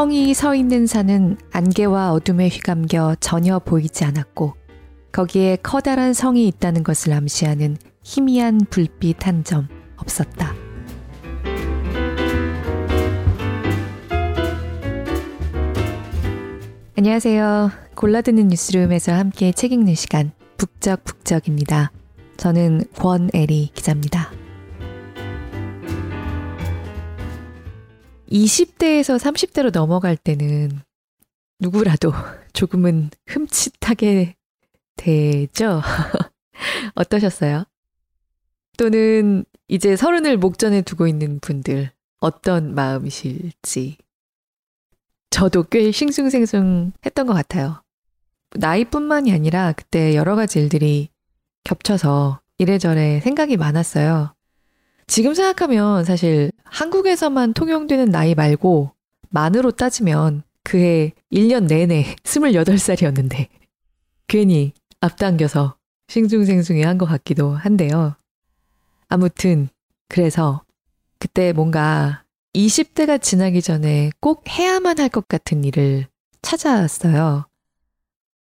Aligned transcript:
성이 0.00 0.32
서 0.32 0.54
있는 0.54 0.86
산은 0.86 1.36
안개와 1.52 2.12
어둠에 2.12 2.48
휘감겨 2.48 3.16
전혀 3.20 3.58
보이지 3.58 4.06
않았고 4.06 4.54
거기에 5.12 5.58
커다란 5.62 6.14
성이 6.14 6.48
있다는 6.48 6.84
것을 6.84 7.12
암시하는 7.12 7.76
희미한 8.02 8.62
불빛 8.70 9.26
한 9.26 9.44
점 9.44 9.68
없었다. 9.98 10.54
안녕하세요. 16.96 17.70
골라드는 17.94 18.48
뉴스룸에서 18.48 19.12
함께 19.12 19.52
책 19.52 19.72
읽는 19.72 19.94
시간 19.96 20.32
북적북적입니다. 20.56 21.92
저는 22.38 22.84
권애리 22.96 23.72
기자입니다. 23.74 24.30
20대에서 28.30 29.18
30대로 29.18 29.72
넘어갈 29.72 30.16
때는 30.16 30.80
누구라도 31.58 32.12
조금은 32.52 33.10
흠칫하게 33.26 34.36
되죠? 34.96 35.82
어떠셨어요? 36.94 37.64
또는 38.78 39.44
이제 39.68 39.96
서른을 39.96 40.36
목전에 40.36 40.82
두고 40.82 41.06
있는 41.06 41.38
분들 41.40 41.90
어떤 42.20 42.74
마음이실지 42.74 43.98
저도 45.30 45.64
꽤 45.64 45.90
싱숭생숭 45.92 46.92
했던 47.04 47.26
것 47.26 47.34
같아요. 47.34 47.82
나이뿐만이 48.56 49.32
아니라 49.32 49.72
그때 49.72 50.14
여러 50.16 50.34
가지 50.34 50.58
일들이 50.58 51.08
겹쳐서 51.64 52.40
이래저래 52.58 53.20
생각이 53.20 53.56
많았어요. 53.56 54.34
지금 55.10 55.34
생각하면 55.34 56.04
사실 56.04 56.52
한국에서만 56.62 57.52
통용되는 57.52 58.10
나이 58.10 58.36
말고 58.36 58.92
만으로 59.30 59.72
따지면 59.72 60.44
그해 60.62 61.14
1년 61.32 61.66
내내 61.66 62.14
28살이었는데 62.22 63.48
괜히 64.28 64.72
앞당겨서 65.00 65.76
싱숭생숭해 66.06 66.84
한것 66.84 67.08
같기도 67.08 67.50
한데요. 67.56 68.14
아무튼 69.08 69.68
그래서 70.08 70.62
그때 71.18 71.52
뭔가 71.52 72.22
20대가 72.54 73.20
지나기 73.20 73.62
전에 73.62 74.12
꼭 74.20 74.44
해야만 74.48 75.00
할 75.00 75.08
것 75.08 75.26
같은 75.26 75.64
일을 75.64 76.06
찾아왔어요. 76.42 77.48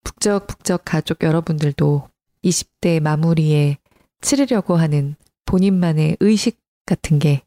북적북적 0.03 0.81
가족 0.83 1.23
여러분들도 1.23 2.09
20대 2.43 2.99
마무리에 2.99 3.77
치르려고 4.19 4.75
하는 4.75 5.15
본인만의 5.47 6.17
의식 6.19 6.59
같은 6.85 7.17
게 7.17 7.41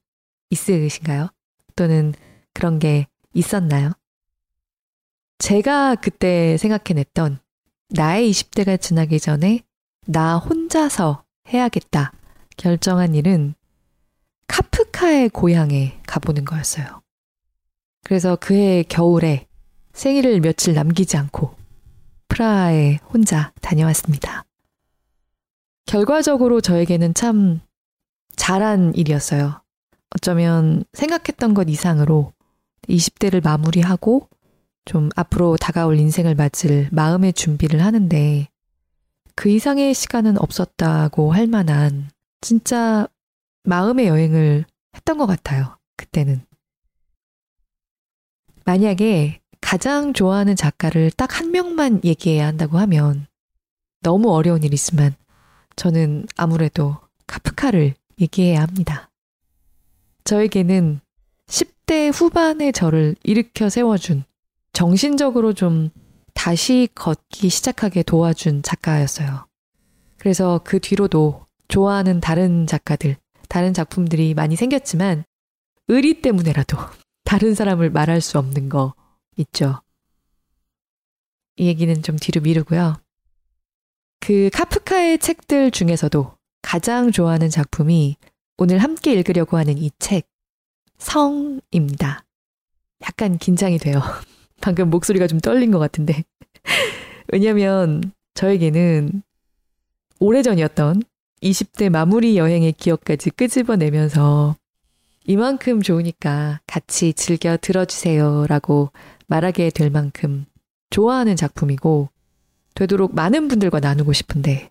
있으신가요? 0.51 1.29
또는 1.77 2.13
그런 2.53 2.81
게 2.81 3.07
있었나요? 3.33 3.93
제가 5.39 5.95
그때 5.95 6.57
생각해냈던 6.57 7.39
나의 7.91 8.31
20대가 8.31 8.81
지나기 8.81 9.21
전에 9.21 9.61
나 10.07 10.39
혼자서 10.39 11.25
해야겠다 11.49 12.13
결정한 12.57 13.15
일은 13.15 13.55
카프카의 14.49 15.29
고향에 15.29 16.01
가보는 16.07 16.45
거였어요. 16.45 17.01
그래서 18.03 18.37
그해 18.37 18.83
겨울에 18.83 19.47
생일을 19.93 20.41
며칠 20.41 20.75
남기지 20.75 21.17
않고 21.17 21.55
프라하에 22.29 22.99
혼자 23.13 23.53
다녀왔습니다. 23.61 24.45
결과적으로 25.87 26.61
저에게는 26.61 27.15
참 27.15 27.61
잘한 28.41 28.95
일이었어요. 28.95 29.63
어쩌면 30.17 30.83
생각했던 30.95 31.53
것 31.53 31.69
이상으로 31.69 32.33
20대를 32.89 33.45
마무리하고 33.45 34.29
좀 34.87 35.11
앞으로 35.15 35.59
다가올 35.59 35.99
인생을 35.99 36.35
맞을 36.35 36.89
마음의 36.91 37.35
준비를 37.35 37.85
하는데 37.85 38.49
그 39.37 39.51
이상의 39.51 39.93
시간은 39.93 40.39
없었다고 40.39 41.35
할 41.35 41.47
만한 41.49 42.09
진짜 42.41 43.07
마음의 43.65 44.07
여행을 44.07 44.65
했던 44.97 45.19
것 45.19 45.27
같아요. 45.27 45.77
그때는. 45.99 46.41
만약에 48.65 49.41
가장 49.61 50.15
좋아하는 50.15 50.57
작가를 50.57 51.11
딱 51.11 51.39
한 51.39 51.51
명만 51.51 52.01
얘기해야 52.05 52.47
한다고 52.47 52.79
하면 52.79 53.27
너무 54.01 54.33
어려운 54.33 54.63
일이지만 54.63 55.15
저는 55.77 56.27
아무래도 56.37 56.97
카프카를 57.27 57.95
얘기해야 58.21 58.63
합니다. 58.63 59.11
저에게는 60.25 61.01
10대 61.47 62.13
후반의 62.13 62.73
저를 62.73 63.17
일으켜 63.23 63.69
세워준 63.69 64.25
정신적으로 64.73 65.53
좀 65.53 65.91
다시 66.35 66.89
걷기 66.95 67.49
시작하게 67.49 68.03
도와준 68.03 68.63
작가였어요. 68.63 69.47
그래서 70.19 70.61
그 70.65 70.81
뒤로도 70.81 71.47
좋아하는 71.69 72.21
다른 72.21 72.67
작가들, 72.67 73.17
다른 73.49 73.75
작품들이 73.75 74.35
많이 74.35 74.57
생겼지만 74.57 75.25
의리 75.89 76.21
때문에라도 76.23 76.77
다른 77.25 77.55
사람을 77.55 77.91
말할 77.91 78.21
수 78.21 78.39
없는 78.39 78.69
거 78.69 78.95
있죠. 79.37 79.81
이 81.57 81.67
얘기는 81.67 82.03
좀 82.03 82.17
뒤로 82.17 82.41
미루고요. 82.41 83.01
그 84.21 84.51
카프카의 84.53 85.19
책들 85.19 85.71
중에서도 85.71 86.40
가장 86.63 87.11
좋아하는 87.11 87.49
작품이 87.49 88.17
오늘 88.59 88.79
함께 88.79 89.13
읽으려고 89.13 89.57
하는 89.57 89.79
이 89.79 89.91
책, 89.99 90.29
성입니다. 90.99 92.25
약간 93.03 93.39
긴장이 93.39 93.79
돼요. 93.79 94.01
방금 94.61 94.91
목소리가 94.91 95.27
좀 95.27 95.41
떨린 95.41 95.71
것 95.71 95.79
같은데. 95.79 96.25
왜냐면 97.33 98.13
저에게는 98.35 99.23
오래전이었던 100.19 101.03
20대 101.43 101.89
마무리 101.89 102.37
여행의 102.37 102.73
기억까지 102.73 103.31
끄집어내면서 103.31 104.57
이만큼 105.25 105.81
좋으니까 105.81 106.61
같이 106.67 107.13
즐겨 107.13 107.57
들어주세요 107.57 108.47
라고 108.49 108.91
말하게 109.27 109.71
될 109.71 109.91
만큼 109.91 110.45
좋아하는 110.91 111.37
작품이고 111.37 112.11
되도록 112.75 113.15
많은 113.15 113.49
분들과 113.49 113.81
나누고 113.81 114.13
싶은데 114.13 114.71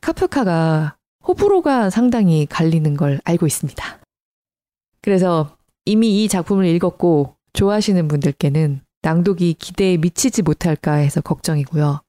카프카가 0.00 0.96
호불호가 1.26 1.90
상당히 1.90 2.46
갈리는 2.46 2.96
걸 2.96 3.20
알고 3.24 3.46
있습니다. 3.46 4.00
그래서 5.00 5.56
이미 5.84 6.22
이 6.22 6.28
작품을 6.28 6.66
읽었고 6.66 7.36
좋아하시는 7.52 8.08
분들께는 8.08 8.80
낭독이 9.02 9.54
기대에 9.54 9.96
미치지 9.96 10.42
못할까 10.42 10.94
해서 10.94 11.20
걱정이고요. 11.20 12.00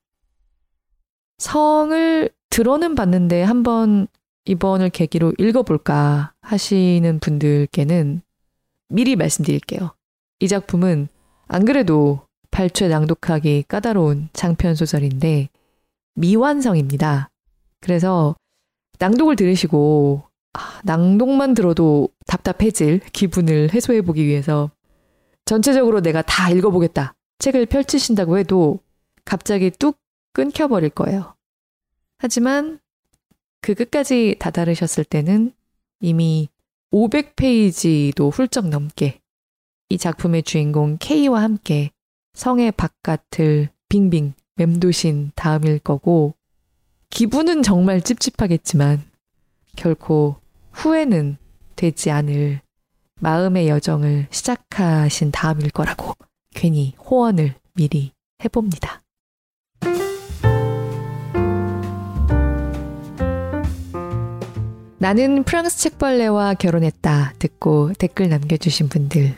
성을 1.39 2.29
들어는 2.49 2.95
봤는데 2.95 3.41
한번 3.41 4.07
이번을 4.45 4.89
계기로 4.89 5.33
읽어볼까 5.37 6.33
하시는 6.41 7.19
분들께는 7.19 8.21
미리 8.89 9.15
말씀드릴게요. 9.15 9.95
이 10.39 10.47
작품은 10.47 11.07
안 11.47 11.65
그래도 11.65 12.21
발췌 12.51 12.89
낭독하기 12.89 13.63
까다로운 13.67 14.29
장편 14.33 14.75
소설인데 14.75 15.49
미완성입니다. 16.15 17.31
그래서 17.79 18.35
낭독을 18.99 19.35
들으시고 19.35 20.23
아, 20.53 20.81
낭독만 20.83 21.53
들어도 21.53 22.09
답답해질 22.27 22.99
기분을 23.11 23.73
해소해보기 23.73 24.25
위해서 24.25 24.71
전체적으로 25.45 26.01
내가 26.01 26.21
다 26.21 26.49
읽어보겠다. 26.49 27.15
책을 27.39 27.65
펼치신다고 27.65 28.37
해도 28.37 28.79
갑자기 29.25 29.71
뚝 29.71 29.97
끊겨버릴 30.33 30.89
거예요. 30.91 31.35
하지만 32.17 32.79
그 33.61 33.73
끝까지 33.73 34.37
다다르셨을 34.39 35.03
때는 35.03 35.53
이미 35.99 36.49
500페이지도 36.91 38.31
훌쩍 38.31 38.67
넘게 38.67 39.19
이 39.89 39.97
작품의 39.97 40.43
주인공 40.43 40.97
K와 40.99 41.41
함께 41.41 41.91
성의 42.33 42.71
바깥을 42.71 43.69
빙빙 43.89 44.33
맴도신 44.55 45.31
다음일 45.35 45.79
거고 45.79 46.35
기분은 47.13 47.61
정말 47.61 48.01
찝찝하겠지만 48.01 49.03
결코 49.75 50.37
후회는 50.71 51.37
되지 51.75 52.09
않을 52.09 52.59
마음의 53.19 53.69
여정을 53.69 54.25
시작하신 54.31 55.29
다음일 55.29 55.69
거라고 55.69 56.13
괜히 56.55 56.95
호언을 56.97 57.53
미리 57.75 58.13
해봅니다. 58.43 59.01
나는 64.97 65.43
프랑스 65.43 65.77
책벌레와 65.81 66.55
결혼했다 66.55 67.33
듣고 67.37 67.93
댓글 67.93 68.29
남겨주신 68.29 68.89
분들 68.89 69.35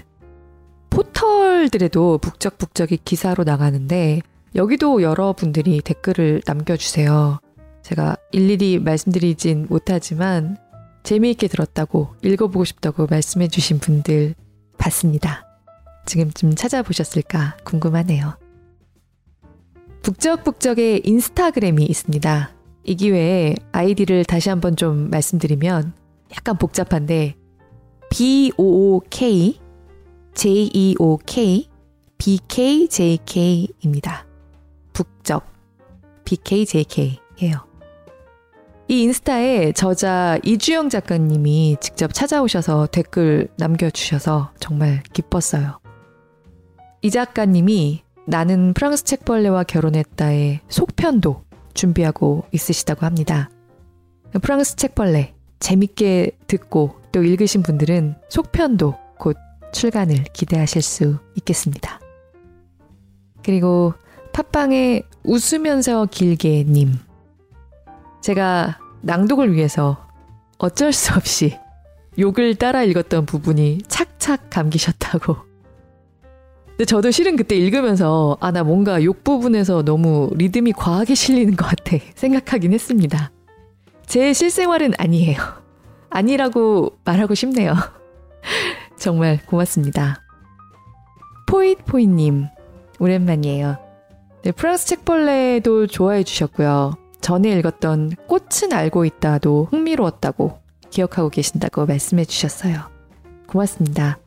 포털들에도 0.92 2.20
북적북적이 2.20 3.00
기사로 3.04 3.44
나가는데 3.44 4.22
여기도 4.56 5.02
여러분들이 5.02 5.82
댓글을 5.82 6.42
남겨주세요. 6.46 7.40
제가 7.86 8.18
일일이 8.32 8.80
말씀드리진 8.80 9.68
못하지만 9.70 10.58
재미있게 11.04 11.48
들었다고 11.48 12.16
읽어보고 12.24 12.66
싶다고 12.66 13.06
말씀해주신 13.06 13.78
분들 13.78 14.34
봤습니다. 14.80 15.46
지금쯤 16.08 16.56
찾아보셨을까 16.56 17.58
궁금하네요. 17.64 18.40
북적북적의 20.02 21.04
인스타그램이 21.06 21.86
있습니다. 21.86 22.56
이 22.86 22.96
기회에 22.96 23.54
아이디를 23.72 24.26
다시 24.26 24.50
한번 24.50 24.76
좀 24.76 25.12
말씀드리면 25.12 25.94
약간 26.32 26.58
복잡한데 26.58 27.36
B-O-O-K 28.10 29.60
J-E-O-K 30.34 31.70
BKJK입니다. 32.18 34.26
북적 34.92 35.46
BKJK예요. 36.26 37.75
이 38.88 39.02
인스타에 39.02 39.72
저자 39.72 40.38
이주영 40.44 40.90
작가님이 40.90 41.78
직접 41.80 42.14
찾아오셔서 42.14 42.88
댓글 42.88 43.48
남겨주셔서 43.58 44.52
정말 44.60 45.02
기뻤어요. 45.12 45.80
이 47.02 47.10
작가님이 47.10 48.04
나는 48.28 48.74
프랑스 48.74 49.04
책벌레와 49.04 49.64
결혼했다의 49.64 50.62
속편도 50.70 51.44
준비하고 51.74 52.46
있으시다고 52.52 53.08
합니다. 53.08 53.50
프랑스 54.44 54.76
책벌레 54.76 55.34
재밌게 55.60 56.38
듣고 56.46 57.02
또 57.12 57.24
읽으신 57.24 57.64
분들은 57.64 58.16
속편도 58.30 58.96
곧 59.18 59.36
출간을 59.72 60.26
기대하실 60.32 60.82
수 60.84 61.18
있겠습니다. 61.38 62.00
그리고 63.44 63.94
팟빵에 64.32 65.02
웃으면서 65.24 66.06
길게님. 66.12 67.05
제가 68.26 68.80
낭독을 69.02 69.54
위해서 69.54 70.08
어쩔 70.58 70.92
수 70.92 71.14
없이 71.14 71.60
욕을 72.18 72.56
따라 72.56 72.82
읽었던 72.82 73.28
부분이 73.28 73.84
착착 73.88 74.50
감기셨다고. 74.50 75.38
근데 76.70 76.86
저도 76.86 77.12
실은 77.12 77.36
그때 77.36 77.56
읽으면서 77.56 78.36
아, 78.40 78.50
나 78.50 78.64
뭔가 78.64 79.04
욕 79.04 79.24
부분에서 79.24 79.84
너무 79.84 80.32
리듬이 80.34 80.72
과하게 80.72 81.14
실리는 81.14 81.56
것 81.56 81.68
같아 81.68 81.98
생각하긴 82.16 82.74
했습니다. 82.74 83.32
제 84.08 84.34
실생활은 84.34 84.94
아니에요. 84.98 85.38
아니라고 86.10 86.98
말하고 87.06 87.36
싶네요. 87.36 87.76
정말 88.98 89.40
고맙습니다. 89.46 90.24
포잇포잇님, 91.46 92.48
오랜만이에요. 92.98 93.78
네, 94.42 94.52
프랑스 94.52 94.88
책벌레도 94.88 95.86
좋아해 95.86 96.24
주셨고요. 96.24 97.05
전에 97.26 97.50
읽었던 97.58 98.12
꽃은 98.28 98.72
알고 98.72 99.04
있다도 99.04 99.70
흥미로웠다고 99.72 100.60
기억하고 100.92 101.30
계신다고 101.30 101.88
말씀해 101.88 102.24
주셨어요. 102.24 102.82
고맙습니다. 103.48 104.20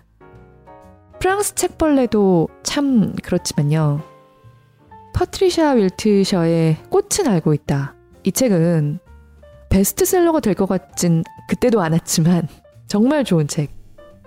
프랑스 1.21 1.55
책벌레도 1.55 2.49
참 2.65 3.15
그렇지만요. 3.23 4.03
퍼트리샤 5.15 5.75
윌트셔의 5.75 6.79
꽃은 6.91 7.29
알고 7.29 7.55
있다. 7.55 7.95
이 8.25 8.33
책은 8.33 8.99
베스트셀러가 9.69 10.41
될 10.41 10.55
것 10.55 10.67
같진 10.67 11.23
그때도 11.49 11.81
않았지만 11.81 12.49
정말 12.89 13.23
좋은 13.23 13.47
책. 13.47 13.71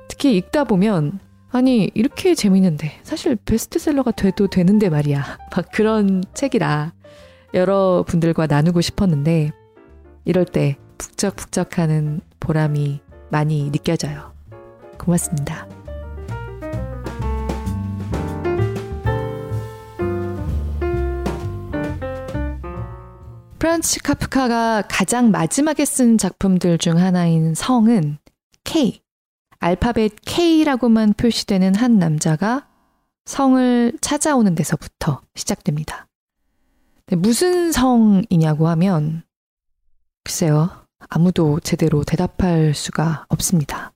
특히 0.07 0.37
읽다 0.37 0.63
보면 0.63 1.19
아니 1.49 1.91
이렇게 1.93 2.35
재밌는데 2.35 3.01
사실 3.03 3.35
베스트셀러가 3.35 4.11
돼도 4.11 4.47
되는데 4.47 4.87
말이야 4.89 5.39
막 5.53 5.71
그런 5.73 6.23
책이라 6.33 6.93
여러분들과 7.53 8.47
나누고 8.47 8.81
싶었는데 8.81 9.51
이럴 10.25 10.45
때 10.45 10.77
북적북적하는 10.97 12.21
보람이 12.39 13.01
많이 13.29 13.71
느껴져요. 13.71 14.33
고맙습니다. 14.97 15.67
프란츠 23.57 24.01
카프카가 24.01 24.83
가장 24.89 25.29
마지막에 25.29 25.85
쓴 25.85 26.17
작품들 26.17 26.77
중 26.79 26.97
하나인 26.97 27.53
성은 27.53 28.17
K. 28.63 29.01
알파벳 29.59 30.13
K라고만 30.25 31.13
표시되는 31.13 31.75
한 31.75 31.99
남자가 31.99 32.67
성을 33.25 33.93
찾아오는 34.01 34.55
데서부터 34.55 35.21
시작됩니다. 35.35 36.07
무슨 37.17 37.71
성이냐고 37.71 38.67
하면 38.69 39.23
글쎄요. 40.23 40.69
아무도 41.09 41.59
제대로 41.59 42.03
대답할 42.03 42.73
수가 42.73 43.25
없습니다. 43.27 43.91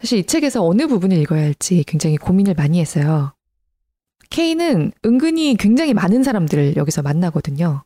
사실 0.00 0.18
이 0.18 0.24
책에서 0.24 0.66
어느 0.66 0.86
부분을 0.86 1.16
읽어야 1.18 1.42
할지 1.42 1.84
굉장히 1.86 2.16
고민을 2.16 2.54
많이 2.54 2.80
했어요. 2.80 3.32
K는 4.30 4.92
은근히 5.04 5.56
굉장히 5.56 5.94
많은 5.94 6.24
사람들을 6.24 6.76
여기서 6.76 7.02
만나거든요. 7.02 7.84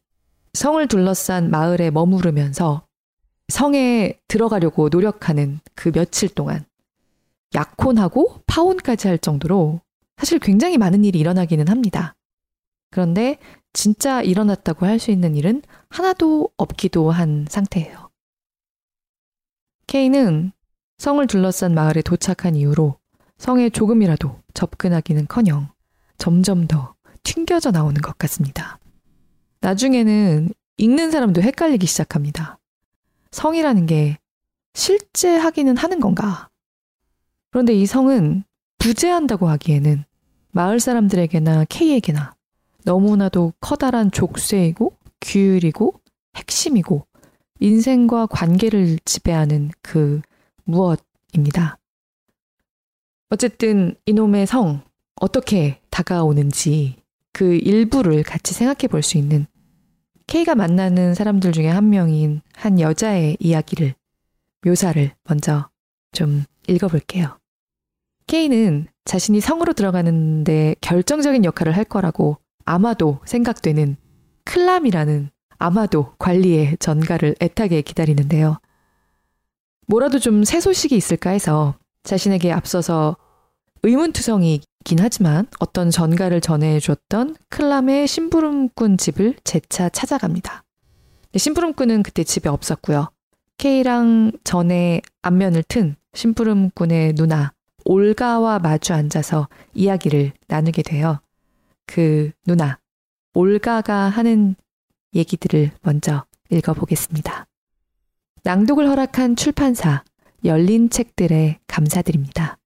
성을 0.55 0.89
둘러싼 0.89 1.51
마을에 1.51 1.91
머무르면서 1.91 2.87
성에 3.49 4.19
들어가려고 4.27 4.89
노력하는 4.89 5.61
그 5.75 5.93
며칠 5.93 6.29
동안 6.29 6.65
약혼하고 7.55 8.43
파혼까지 8.47 9.09
할 9.09 9.19
정도로 9.19 9.81
사실 10.17 10.39
굉장히 10.39 10.79
많은 10.79 11.05
일이 11.05 11.19
일어나기는 11.19 11.69
합니다. 11.69 12.15
그런데 12.91 13.39
진짜 13.73 14.23
일어났다고 14.23 14.87
할 14.87 14.99
수 14.99 15.11
있는 15.11 15.37
일은 15.37 15.63
하나도 15.91 16.51
없기도 16.57 17.11
한 17.11 17.47
상태예요. 17.49 18.11
케이는 19.87 20.53
성을 20.99 21.25
둘러싼 21.27 21.75
마을에 21.75 22.03
도착한 22.03 22.57
이후로 22.57 22.99
성에 23.39 23.71
조금이라도 23.71 24.41
접근하기는 24.55 25.29
커녕 25.29 25.69
점점 26.19 26.67
더 26.67 26.95
튕겨져 27.23 27.71
나오는 27.71 28.01
것 28.01 28.19
같습니다. 28.19 28.79
나중에는 29.61 30.51
읽는 30.79 31.11
사람도 31.11 31.43
헷갈리기 31.43 31.87
시작합니다. 31.87 32.59
성이라는 33.31 33.87
게 33.87 34.19
실제 34.75 35.37
하기는 35.37 35.77
하는 35.77 36.01
건가? 36.01 36.49
그런데 37.51 37.75
이 37.75 37.87
성은 37.87 38.45
부재한다고 38.79 39.49
하기에는 39.49 40.05
마을 40.51 40.81
사람들에게나 40.81 41.65
K에게나 41.67 42.35
너무나도 42.89 43.53
커다란 43.61 44.11
족쇄이고 44.11 44.95
규율이고 45.21 46.01
핵심이고 46.37 47.07
인생과 47.61 48.29
관계를 48.29 48.99
지배하는 49.05 49.73
그 49.83 50.23
무엇입니다. 50.65 51.77
어쨌든 53.29 53.95
이놈의 54.07 54.47
성 54.47 54.81
어떻게 55.17 55.83
다가오는지 55.91 56.97
그 57.35 57.57
일부를 57.57 58.23
같이 58.23 58.55
생각해 58.55 58.89
볼 58.89 59.03
수 59.03 59.19
있는 59.19 59.47
K가 60.27 60.55
만나는 60.55 61.13
사람들 61.13 61.53
중에 61.53 61.69
한 61.69 61.91
명인 61.91 62.41
한 62.55 62.81
여자의 62.81 63.37
이야기를, 63.39 63.95
묘사를 64.65 65.11
먼저 65.29 65.69
좀 66.13 66.45
읽어볼게요. 66.67 67.39
K는 68.27 68.87
자신이 69.05 69.41
성으로 69.43 69.75
들어가는데 69.75 70.75
결정적인 70.81 71.45
역할을 71.45 71.77
할 71.77 71.85
거라고 71.85 72.39
아마도 72.69 73.19
생각되는 73.25 73.97
클람이라는 74.45 75.31
아마도 75.59 76.13
관리의 76.19 76.77
전가를 76.79 77.35
애타게 77.41 77.81
기다리는데요. 77.81 78.59
뭐라도 79.87 80.19
좀 80.19 80.45
새 80.45 80.61
소식이 80.61 80.95
있을까 80.95 81.31
해서 81.31 81.77
자신에게 82.05 82.53
앞서서 82.53 83.17
의문투성이긴 83.83 84.99
하지만 85.01 85.47
어떤 85.61 85.91
전가를 85.91 86.43
전해줬던 86.43 87.37
클람의 87.49 88.07
심부름꾼 88.07 88.99
집을 88.99 89.37
재차 89.45 89.89
찾아갑니다. 89.89 90.63
심부름꾼은 91.35 92.03
그때 92.03 92.23
집에 92.23 92.51
없었고요. 92.51 93.09
K랑 93.57 94.33
전에 94.45 95.01
안면을 95.23 95.63
튼 95.63 95.97
심부름꾼의 96.13 97.15
누나 97.15 97.53
올가와 97.87 98.59
마주 98.59 98.93
앉아서 98.93 99.49
이야기를 99.73 100.33
나누게 100.49 100.83
돼요. 100.83 101.21
그 101.89 102.31
누나 102.47 102.79
올가가 103.35 103.95
하는 104.09 104.55
얘기들을 105.15 105.73
먼저 105.83 106.27
읽어보겠습니다. 106.51 107.47
낭독을 108.45 108.87
허락한 108.89 109.35
출판사 109.35 110.05
열린 110.45 110.91
책들에 110.91 111.59
감사드립니다. 111.67 112.59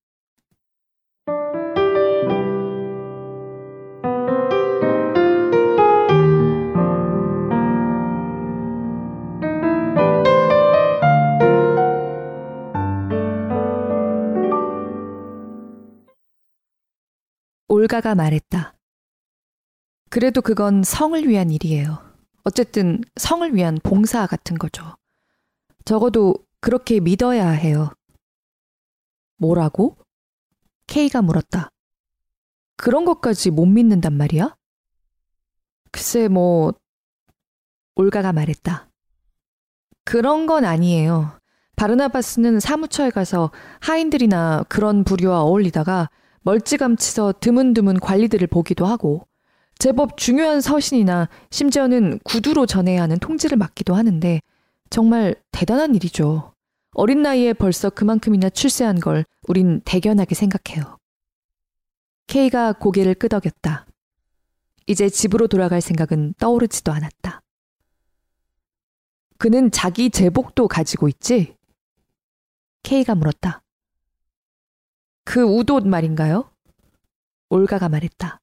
올가가 17.69 18.15
말했다. 18.15 18.75
그래도 20.13 20.43
그건 20.43 20.83
성을 20.83 21.27
위한 21.27 21.51
일이에요. 21.51 21.99
어쨌든 22.45 23.01
성을 23.17 23.55
위한 23.55 23.79
봉사 23.83 24.27
같은 24.27 24.59
거죠. 24.59 24.95
적어도 25.87 26.35
그렇게 26.61 27.01
믿어야 27.01 27.49
해요. 27.49 27.91
뭐라고? 29.39 29.97
K가 30.87 31.23
물었다. 31.23 31.71
그런 32.77 33.07
것까지 33.07 33.51
못 33.51 33.65
믿는단 33.65 34.13
말이야? 34.13 34.55
글쎄, 35.91 36.29
뭐, 36.29 36.75
올가가 37.95 38.35
말했다. 38.35 38.91
그런 40.05 40.45
건 40.47 40.67
아니에요. 40.67 41.39
바르나바스는 41.77 42.61
사무처에 42.61 43.09
가서 43.09 43.51
하인들이나 43.81 44.65
그런 44.69 45.05
부류와 45.05 45.41
어울리다가 45.41 46.11
멀찌감치서 46.43 47.37
드문드문 47.41 47.99
관리들을 47.99 48.47
보기도 48.49 48.85
하고 48.85 49.27
제법 49.83 50.17
중요한 50.17 50.61
서신이나 50.61 51.29
심지어는 51.51 52.21
구두로 52.21 52.67
전해야 52.67 53.03
하는 53.03 53.19
통지를 53.19 53.57
맡기도 53.57 53.97
하는데 53.97 54.41
정말 54.91 55.35
대단한 55.51 55.97
일이죠. 55.97 56.55
어린 56.93 57.23
나이에 57.23 57.53
벌써 57.53 57.91
그만큼이나 57.91 58.49
출세한 58.49 59.01
걸 59.01 59.25
우린 59.49 59.81
대견하게 59.85 60.37
생각해요. 60.37 60.99
K가 62.29 62.75
고개를 62.75 63.15
끄덕였다. 63.15 63.89
이제 64.87 65.09
집으로 65.09 65.49
돌아갈 65.49 65.81
생각은 65.81 66.35
떠오르지도 66.39 66.93
않았다. 66.93 67.43
그는 69.37 69.73
자기 69.73 70.11
제복도 70.11 70.69
가지고 70.69 71.09
있지? 71.09 71.57
K가 72.85 73.17
물었다. 73.17 73.63
그 75.25 75.41
우옷 75.43 75.89
말인가요? 75.89 76.53
올가가 77.49 77.89
말했다. 77.89 78.42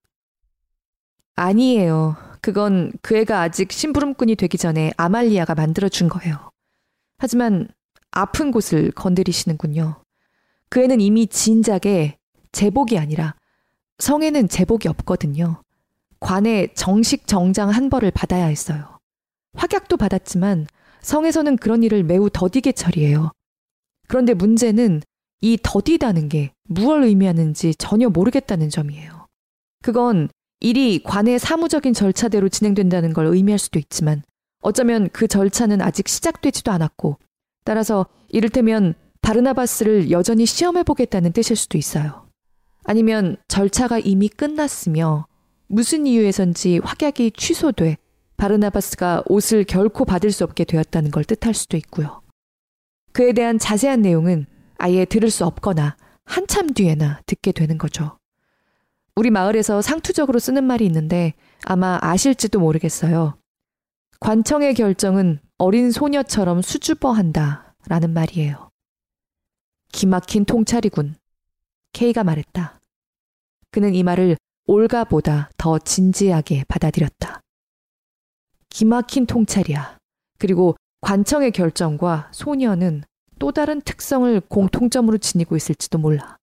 아니에요. 1.39 2.17
그건 2.41 2.91
그 3.01 3.15
애가 3.17 3.41
아직 3.41 3.72
심부름꾼이 3.72 4.36
되기 4.36 4.58
전에 4.58 4.91
아말리아가 4.98 5.55
만들어준 5.55 6.10
거예요. 6.10 6.51
하지만 7.17 7.67
아픈 8.12 8.51
곳을 8.51 8.91
건드리시는군요. 8.91 10.01
그 10.69 10.81
애는 10.81 11.00
이미 11.01 11.27
진작에 11.27 12.17
제복이 12.51 12.98
아니라 12.98 13.36
성에는 14.00 14.50
제복이 14.50 14.88
없거든요. 14.89 15.62
관에 16.19 16.67
정식 16.74 17.27
정장 17.27 17.69
한 17.69 17.89
벌을 17.89 18.12
받아야 18.12 18.46
했어요. 18.46 19.00
확약도 19.53 19.98
받았지만 19.98 20.67
성에서는 21.01 21.58
그런 21.58 21.84
일을 21.84 22.03
매우 22.03 22.29
더디게 22.29 22.74
처리해요. 22.74 23.31
그런데 24.08 24.34
문제는 24.34 25.01
이 25.41 25.58
더디다는 25.62 26.27
게 26.27 26.51
무엇을 26.67 27.03
의미하는지 27.03 27.75
전혀 27.75 28.10
모르겠다는 28.10 28.69
점이에요. 28.69 29.27
그건 29.81 30.27
일이 30.59 31.01
관의 31.03 31.39
사무적인 31.39 31.93
절차대로 31.93 32.49
진행된다는 32.49 33.13
걸 33.13 33.27
의미할 33.27 33.57
수도 33.59 33.79
있지만 33.79 34.23
어쩌면 34.61 35.09
그 35.13 35.27
절차는 35.27 35.81
아직 35.81 36.07
시작되지도 36.07 36.71
않았고 36.71 37.17
따라서 37.63 38.05
이를테면 38.29 38.93
바르나바스를 39.21 40.11
여전히 40.11 40.45
시험해 40.45 40.83
보겠다는 40.83 41.31
뜻일 41.31 41.55
수도 41.55 41.77
있어요. 41.77 42.27
아니면 42.83 43.37
절차가 43.47 43.99
이미 43.99 44.27
끝났으며 44.27 45.27
무슨 45.67 46.07
이유에선지 46.07 46.79
확약이 46.83 47.31
취소돼 47.31 47.97
바르나바스가 48.37 49.23
옷을 49.27 49.63
결코 49.63 50.05
받을 50.05 50.31
수 50.31 50.43
없게 50.43 50.63
되었다는 50.63 51.11
걸 51.11 51.23
뜻할 51.23 51.53
수도 51.53 51.77
있고요. 51.77 52.21
그에 53.11 53.33
대한 53.33 53.59
자세한 53.59 54.01
내용은 54.01 54.45
아예 54.77 55.05
들을 55.05 55.29
수 55.29 55.45
없거나 55.45 55.95
한참 56.25 56.73
뒤에나 56.73 57.21
듣게 57.25 57.51
되는 57.51 57.77
거죠. 57.77 58.18
우리 59.19 59.31
마을에서 59.31 59.81
상투적으로 59.81 60.39
쓰는 60.39 60.63
말이 60.63 60.85
있는데 60.85 61.33
아마 61.65 61.99
아실지도 62.01 62.57
모르겠어요. 62.61 63.38
관청의 64.21 64.75
결정은 64.75 65.41
어린 65.57 65.91
소녀처럼 65.91 66.61
수줍어한다 66.61 67.75
라는 67.89 68.13
말이에요. 68.13 68.69
기막힌 69.91 70.45
통찰이군. 70.45 71.17
K가 71.91 72.23
말했다. 72.23 72.79
그는 73.71 73.93
이 73.93 74.03
말을 74.03 74.38
올가보다 74.67 75.49
더 75.57 75.77
진지하게 75.79 76.63
받아들였다. 76.69 77.41
기막힌 78.69 79.25
통찰이야. 79.25 79.97
그리고 80.38 80.77
관청의 81.01 81.51
결정과 81.51 82.29
소녀는 82.31 83.03
또 83.38 83.51
다른 83.51 83.81
특성을 83.81 84.39
공통점으로 84.39 85.17
지니고 85.17 85.57
있을지도 85.57 85.97
몰라. 85.97 86.38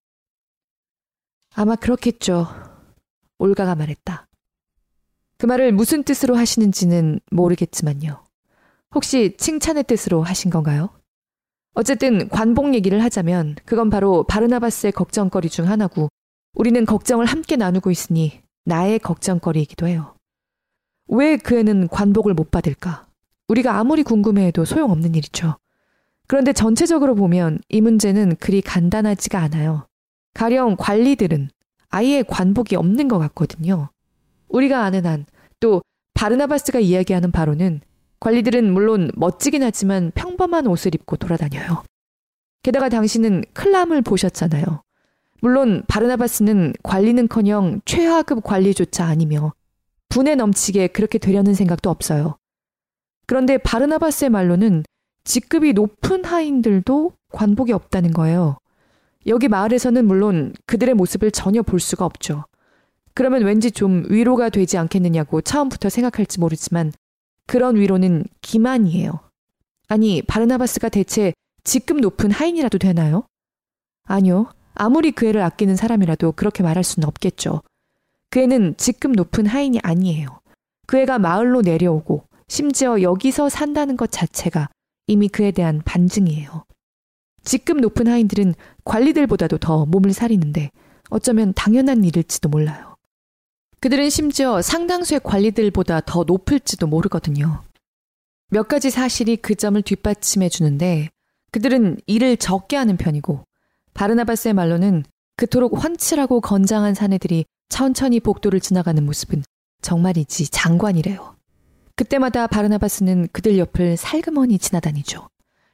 아마 1.54 1.74
그렇겠죠. 1.74 2.65
올가가 3.38 3.74
말했다. 3.74 4.26
그 5.38 5.46
말을 5.46 5.72
무슨 5.72 6.02
뜻으로 6.02 6.36
하시는지는 6.36 7.20
모르겠지만요. 7.30 8.24
혹시 8.94 9.36
칭찬의 9.36 9.84
뜻으로 9.84 10.22
하신 10.22 10.50
건가요? 10.50 10.90
어쨌든 11.74 12.28
관복 12.30 12.74
얘기를 12.74 13.02
하자면 13.04 13.56
그건 13.66 13.90
바로 13.90 14.24
바르나바스의 14.24 14.92
걱정거리 14.92 15.50
중 15.50 15.68
하나고 15.68 16.08
우리는 16.54 16.86
걱정을 16.86 17.26
함께 17.26 17.56
나누고 17.56 17.90
있으니 17.90 18.40
나의 18.64 18.98
걱정거리이기도 18.98 19.86
해요. 19.86 20.14
왜 21.08 21.36
그 21.36 21.58
애는 21.58 21.88
관복을 21.88 22.32
못 22.32 22.50
받을까? 22.50 23.06
우리가 23.48 23.78
아무리 23.78 24.02
궁금해해도 24.02 24.64
소용없는 24.64 25.14
일이죠. 25.14 25.56
그런데 26.26 26.52
전체적으로 26.52 27.14
보면 27.14 27.60
이 27.68 27.80
문제는 27.80 28.36
그리 28.36 28.60
간단하지가 28.62 29.38
않아요. 29.38 29.86
가령 30.34 30.76
관리들은 30.78 31.50
아예 31.96 32.22
관복이 32.22 32.76
없는 32.76 33.08
것 33.08 33.18
같거든요. 33.18 33.88
우리가 34.48 34.84
아는 34.84 35.06
한, 35.06 35.24
또 35.60 35.80
바르나바스가 36.12 36.78
이야기하는 36.78 37.32
바로는 37.32 37.80
관리들은 38.20 38.70
물론 38.70 39.10
멋지긴 39.14 39.62
하지만 39.62 40.12
평범한 40.14 40.66
옷을 40.66 40.94
입고 40.94 41.16
돌아다녀요. 41.16 41.84
게다가 42.62 42.90
당신은 42.90 43.44
클람을 43.54 44.02
보셨잖아요. 44.02 44.82
물론 45.40 45.84
바르나바스는 45.88 46.74
관리는커녕 46.82 47.80
최하급 47.86 48.44
관리조차 48.44 49.06
아니며 49.06 49.54
분에 50.10 50.34
넘치게 50.34 50.88
그렇게 50.88 51.16
되려는 51.16 51.54
생각도 51.54 51.88
없어요. 51.88 52.36
그런데 53.26 53.56
바르나바스의 53.56 54.28
말로는 54.28 54.84
직급이 55.24 55.72
높은 55.72 56.26
하인들도 56.26 57.12
관복이 57.32 57.72
없다는 57.72 58.12
거예요. 58.12 58.58
여기 59.26 59.48
마을에서는 59.48 60.06
물론 60.06 60.54
그들의 60.66 60.94
모습을 60.94 61.30
전혀 61.30 61.62
볼 61.62 61.80
수가 61.80 62.04
없죠. 62.04 62.44
그러면 63.14 63.42
왠지 63.44 63.70
좀 63.70 64.04
위로가 64.08 64.50
되지 64.50 64.78
않겠느냐고 64.78 65.40
처음부터 65.40 65.88
생각할지 65.88 66.38
모르지만 66.38 66.92
그런 67.46 67.76
위로는 67.76 68.24
기만이에요. 68.42 69.20
아니, 69.88 70.22
바르나바스가 70.22 70.88
대체 70.90 71.32
직급 71.64 72.00
높은 72.00 72.30
하인이라도 72.30 72.78
되나요? 72.78 73.24
아니요. 74.04 74.50
아무리 74.74 75.10
그 75.10 75.26
애를 75.26 75.42
아끼는 75.42 75.76
사람이라도 75.76 76.32
그렇게 76.32 76.62
말할 76.62 76.84
수는 76.84 77.08
없겠죠. 77.08 77.62
그 78.30 78.40
애는 78.40 78.76
직급 78.76 79.12
높은 79.12 79.46
하인이 79.46 79.80
아니에요. 79.82 80.40
그 80.86 80.98
애가 80.98 81.18
마을로 81.18 81.62
내려오고 81.62 82.24
심지어 82.48 83.00
여기서 83.00 83.48
산다는 83.48 83.96
것 83.96 84.10
자체가 84.10 84.68
이미 85.06 85.28
그에 85.28 85.50
대한 85.50 85.80
반증이에요. 85.84 86.64
직급 87.46 87.80
높은 87.80 88.08
하인들은 88.08 88.54
관리들보다도 88.84 89.58
더 89.58 89.86
몸을 89.86 90.12
사리는데 90.12 90.70
어쩌면 91.08 91.54
당연한 91.54 92.04
일일지도 92.04 92.48
몰라요. 92.48 92.96
그들은 93.80 94.10
심지어 94.10 94.60
상당수의 94.60 95.20
관리들보다 95.22 96.00
더 96.00 96.24
높을지도 96.24 96.88
모르거든요. 96.88 97.62
몇 98.50 98.66
가지 98.66 98.90
사실이 98.90 99.36
그 99.36 99.54
점을 99.54 99.80
뒷받침해 99.80 100.48
주는데 100.48 101.08
그들은 101.52 101.98
일을 102.06 102.36
적게 102.36 102.76
하는 102.76 102.96
편이고 102.96 103.44
바르나바스의 103.94 104.52
말로는 104.52 105.04
그토록 105.36 105.84
훤칠하고 105.84 106.40
건장한 106.40 106.94
사내들이 106.94 107.44
천천히 107.68 108.18
복도를 108.20 108.58
지나가는 108.58 109.04
모습은 109.04 109.44
정말이지 109.82 110.48
장관이래요. 110.48 111.36
그때마다 111.94 112.48
바르나바스는 112.48 113.28
그들 113.32 113.56
옆을 113.56 113.96
살그머니 113.96 114.58
지나다니죠. 114.58 115.28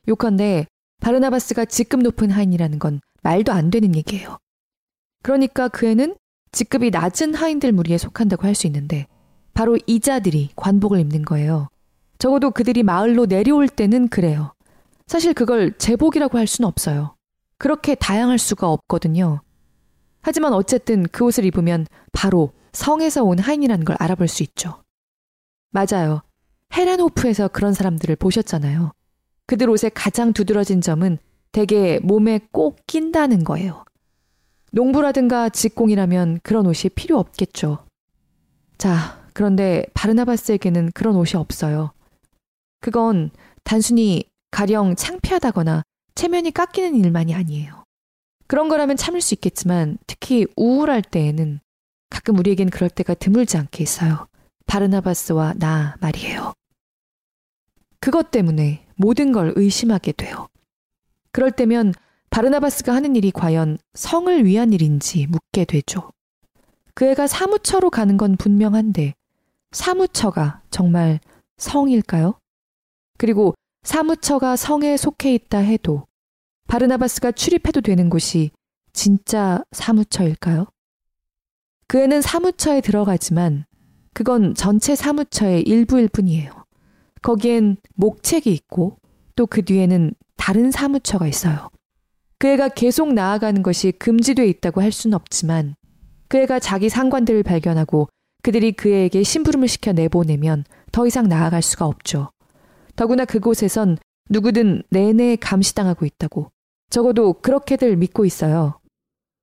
요컨대 0.08 0.66
바르나바스가 1.02 1.64
직급 1.64 2.00
높은 2.02 2.30
하인이라는 2.30 2.78
건 2.78 3.00
말도 3.22 3.52
안 3.52 3.70
되는 3.70 3.94
얘기예요. 3.96 4.38
그러니까 5.22 5.66
그 5.68 5.86
애는 5.86 6.16
직급이 6.52 6.90
낮은 6.90 7.34
하인들 7.34 7.72
무리에 7.72 7.98
속한다고 7.98 8.46
할 8.46 8.54
수 8.54 8.68
있는데 8.68 9.06
바로 9.52 9.76
이 9.86 9.98
자들이 10.00 10.50
관복을 10.54 11.00
입는 11.00 11.24
거예요. 11.24 11.68
적어도 12.18 12.52
그들이 12.52 12.84
마을로 12.84 13.26
내려올 13.26 13.68
때는 13.68 14.08
그래요. 14.08 14.54
사실 15.08 15.34
그걸 15.34 15.76
제복이라고 15.76 16.38
할 16.38 16.46
수는 16.46 16.68
없어요. 16.68 17.16
그렇게 17.58 17.96
다양할 17.96 18.38
수가 18.38 18.70
없거든요. 18.70 19.40
하지만 20.20 20.52
어쨌든 20.52 21.02
그 21.10 21.24
옷을 21.24 21.44
입으면 21.44 21.86
바로 22.12 22.52
성에서 22.72 23.24
온 23.24 23.40
하인이라는 23.40 23.84
걸 23.84 23.96
알아볼 23.98 24.28
수 24.28 24.44
있죠. 24.44 24.82
맞아요. 25.70 26.22
헤렌호프에서 26.74 27.48
그런 27.48 27.74
사람들을 27.74 28.14
보셨잖아요. 28.16 28.92
그들 29.46 29.68
옷의 29.70 29.90
가장 29.94 30.32
두드러진 30.32 30.80
점은 30.80 31.18
대개 31.52 31.98
몸에 32.02 32.40
꼭 32.50 32.78
낀다는 32.86 33.44
거예요. 33.44 33.84
농부라든가 34.72 35.50
직공이라면 35.50 36.40
그런 36.42 36.66
옷이 36.66 36.90
필요 36.94 37.18
없겠죠. 37.18 37.84
자, 38.78 39.22
그런데 39.34 39.86
바르나바스에게는 39.94 40.92
그런 40.92 41.16
옷이 41.16 41.32
없어요. 41.36 41.92
그건 42.80 43.30
단순히 43.64 44.24
가령 44.50 44.96
창피하다거나 44.96 45.82
체면이 46.14 46.50
깎이는 46.52 46.96
일만이 46.96 47.34
아니에요. 47.34 47.84
그런 48.46 48.68
거라면 48.68 48.96
참을 48.96 49.20
수 49.20 49.34
있겠지만 49.34 49.98
특히 50.06 50.46
우울할 50.56 51.00
때에는 51.02 51.60
가끔 52.10 52.38
우리에겐 52.38 52.70
그럴 52.70 52.90
때가 52.90 53.14
드물지 53.14 53.56
않게 53.56 53.82
있어요. 53.82 54.26
바르나바스와 54.66 55.54
나 55.58 55.96
말이에요. 56.00 56.52
그것 58.00 58.30
때문에 58.30 58.86
모든 59.02 59.32
걸 59.32 59.52
의심하게 59.56 60.12
돼요. 60.12 60.46
그럴 61.32 61.50
때면 61.50 61.92
바르나바스가 62.30 62.94
하는 62.94 63.16
일이 63.16 63.32
과연 63.32 63.78
성을 63.94 64.44
위한 64.44 64.72
일인지 64.72 65.26
묻게 65.26 65.64
되죠. 65.64 66.10
그 66.94 67.06
애가 67.06 67.26
사무처로 67.26 67.90
가는 67.90 68.16
건 68.16 68.36
분명한데 68.36 69.14
사무처가 69.72 70.62
정말 70.70 71.18
성일까요? 71.56 72.38
그리고 73.18 73.54
사무처가 73.82 74.54
성에 74.54 74.96
속해 74.96 75.34
있다 75.34 75.58
해도 75.58 76.06
바르나바스가 76.68 77.32
출입해도 77.32 77.80
되는 77.80 78.08
곳이 78.08 78.52
진짜 78.92 79.64
사무처일까요? 79.72 80.66
그 81.88 81.98
애는 81.98 82.22
사무처에 82.22 82.80
들어가지만 82.80 83.64
그건 84.14 84.54
전체 84.54 84.94
사무처의 84.94 85.62
일부일 85.62 86.08
뿐이에요. 86.08 86.61
거기엔 87.22 87.76
목책이 87.94 88.52
있고 88.52 88.98
또 89.36 89.46
그 89.46 89.64
뒤에는 89.64 90.14
다른 90.36 90.70
사무처가 90.70 91.26
있어요. 91.26 91.70
그 92.38 92.48
애가 92.48 92.70
계속 92.70 93.12
나아가는 93.12 93.62
것이 93.62 93.92
금지돼 93.92 94.46
있다고 94.48 94.82
할 94.82 94.90
수는 94.90 95.14
없지만 95.14 95.76
그 96.28 96.38
애가 96.38 96.58
자기 96.58 96.88
상관들을 96.88 97.42
발견하고 97.44 98.08
그들이 98.42 98.72
그 98.72 98.90
애에게 98.90 99.22
심부름을 99.22 99.68
시켜 99.68 99.92
내보내면 99.92 100.64
더 100.90 101.06
이상 101.06 101.28
나아갈 101.28 101.62
수가 101.62 101.86
없죠. 101.86 102.30
더구나 102.96 103.24
그곳에선 103.24 103.98
누구든 104.30 104.82
내내 104.90 105.36
감시당하고 105.36 106.06
있다고 106.06 106.50
적어도 106.90 107.34
그렇게들 107.34 107.96
믿고 107.96 108.24
있어요. 108.24 108.80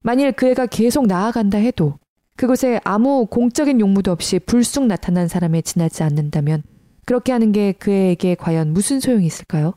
만일 0.03 0.33
그 0.33 0.47
애가 0.47 0.65
계속 0.65 1.07
나아간다 1.07 1.57
해도 1.57 1.97
그곳에 2.35 2.79
아무 2.83 3.25
공적인 3.25 3.79
용무도 3.79 4.11
없이 4.11 4.39
불쑥 4.39 4.85
나타난 4.87 5.27
사람에 5.27 5.61
지나지 5.61 6.03
않는다면 6.03 6.63
그렇게 7.09 7.31
하는 7.31 7.51
게그 7.51 7.89
애에게 7.89 8.35
과연 8.35 8.71
무슨 8.71 8.99
소용이 8.99 9.25
있을까요? 9.25 9.73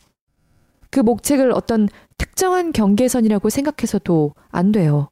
그 0.90 1.00
목책을 1.00 1.50
어떤 1.52 1.88
특정한 2.18 2.72
경계선이라고 2.72 3.48
생각해서도 3.48 4.34
안 4.50 4.70
돼요. 4.70 5.08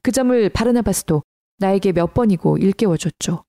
그 0.00 0.12
점을 0.12 0.48
바르나바스도 0.48 1.24
나에게 1.58 1.90
몇 1.90 2.14
번이고 2.14 2.58
일깨워줬죠. 2.58 3.42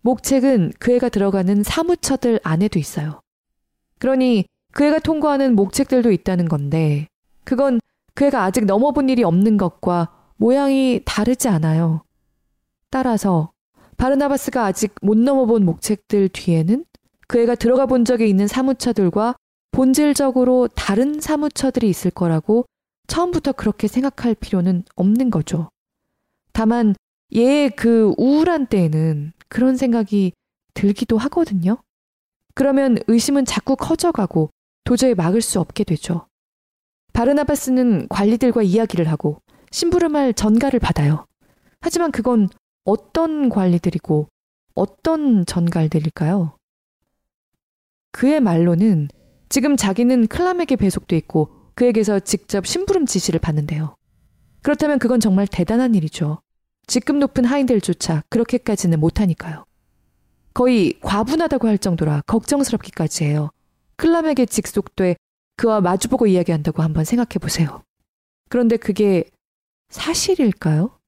목책은 0.00 0.72
그 0.80 0.90
애가 0.90 1.08
들어가는 1.10 1.62
사무처들 1.62 2.40
안에도 2.42 2.80
있어요. 2.80 3.20
그러니 4.00 4.44
그 4.72 4.82
애가 4.82 4.98
통과하는 4.98 5.54
목책들도 5.54 6.10
있다는 6.10 6.48
건데, 6.48 7.06
그건 7.44 7.78
그 8.14 8.24
애가 8.24 8.42
아직 8.42 8.64
넘어본 8.64 9.08
일이 9.08 9.22
없는 9.22 9.56
것과 9.56 10.08
모양이 10.34 11.00
다르지 11.04 11.46
않아요. 11.46 12.02
따라서 12.90 13.52
바르나바스가 13.98 14.64
아직 14.64 14.96
못 15.00 15.16
넘어본 15.16 15.64
목책들 15.64 16.30
뒤에는 16.30 16.86
그 17.26 17.40
애가 17.40 17.54
들어가 17.54 17.86
본 17.86 18.04
적이 18.04 18.28
있는 18.28 18.46
사무처들과 18.46 19.36
본질적으로 19.70 20.68
다른 20.68 21.20
사무처들이 21.20 21.88
있을 21.88 22.10
거라고 22.10 22.66
처음부터 23.06 23.52
그렇게 23.52 23.88
생각할 23.88 24.34
필요는 24.34 24.84
없는 24.94 25.30
거죠. 25.30 25.70
다만 26.52 26.94
얘의 27.34 27.70
그 27.70 28.12
우울한 28.18 28.66
때에는 28.66 29.32
그런 29.48 29.76
생각이 29.76 30.32
들기도 30.74 31.18
하거든요. 31.18 31.78
그러면 32.54 32.98
의심은 33.06 33.44
자꾸 33.44 33.76
커져가고 33.76 34.50
도저히 34.84 35.14
막을 35.14 35.40
수 35.40 35.60
없게 35.60 35.84
되죠. 35.84 36.26
바르나바스는 37.12 38.08
관리들과 38.08 38.62
이야기를 38.62 39.08
하고 39.08 39.40
심부름할 39.70 40.34
전가를 40.34 40.80
받아요. 40.80 41.26
하지만 41.80 42.10
그건 42.12 42.48
어떤 42.84 43.48
관리들이고 43.48 44.28
어떤 44.74 45.46
전갈들일까요? 45.46 46.56
그의 48.12 48.40
말로는 48.40 49.08
지금 49.48 49.76
자기는 49.76 50.28
클람에게 50.28 50.76
배속돼 50.76 51.16
있고 51.18 51.50
그에게서 51.74 52.20
직접 52.20 52.66
심부름 52.66 53.06
지시를 53.06 53.40
받는데요. 53.40 53.96
그렇다면 54.62 54.98
그건 54.98 55.18
정말 55.20 55.46
대단한 55.46 55.94
일이죠. 55.94 56.40
직급 56.86 57.16
높은 57.16 57.44
하인들조차 57.44 58.22
그렇게까지는 58.28 59.00
못하니까요. 59.00 59.64
거의 60.54 60.98
과분하다고 61.00 61.66
할 61.66 61.78
정도라 61.78 62.22
걱정스럽기까지 62.26 63.24
해요. 63.24 63.50
클람에게 63.96 64.46
직속돼 64.46 65.16
그와 65.56 65.80
마주보고 65.80 66.26
이야기한다고 66.26 66.82
한번 66.82 67.04
생각해 67.04 67.38
보세요. 67.40 67.82
그런데 68.48 68.76
그게 68.76 69.24
사실일까요? 69.90 70.98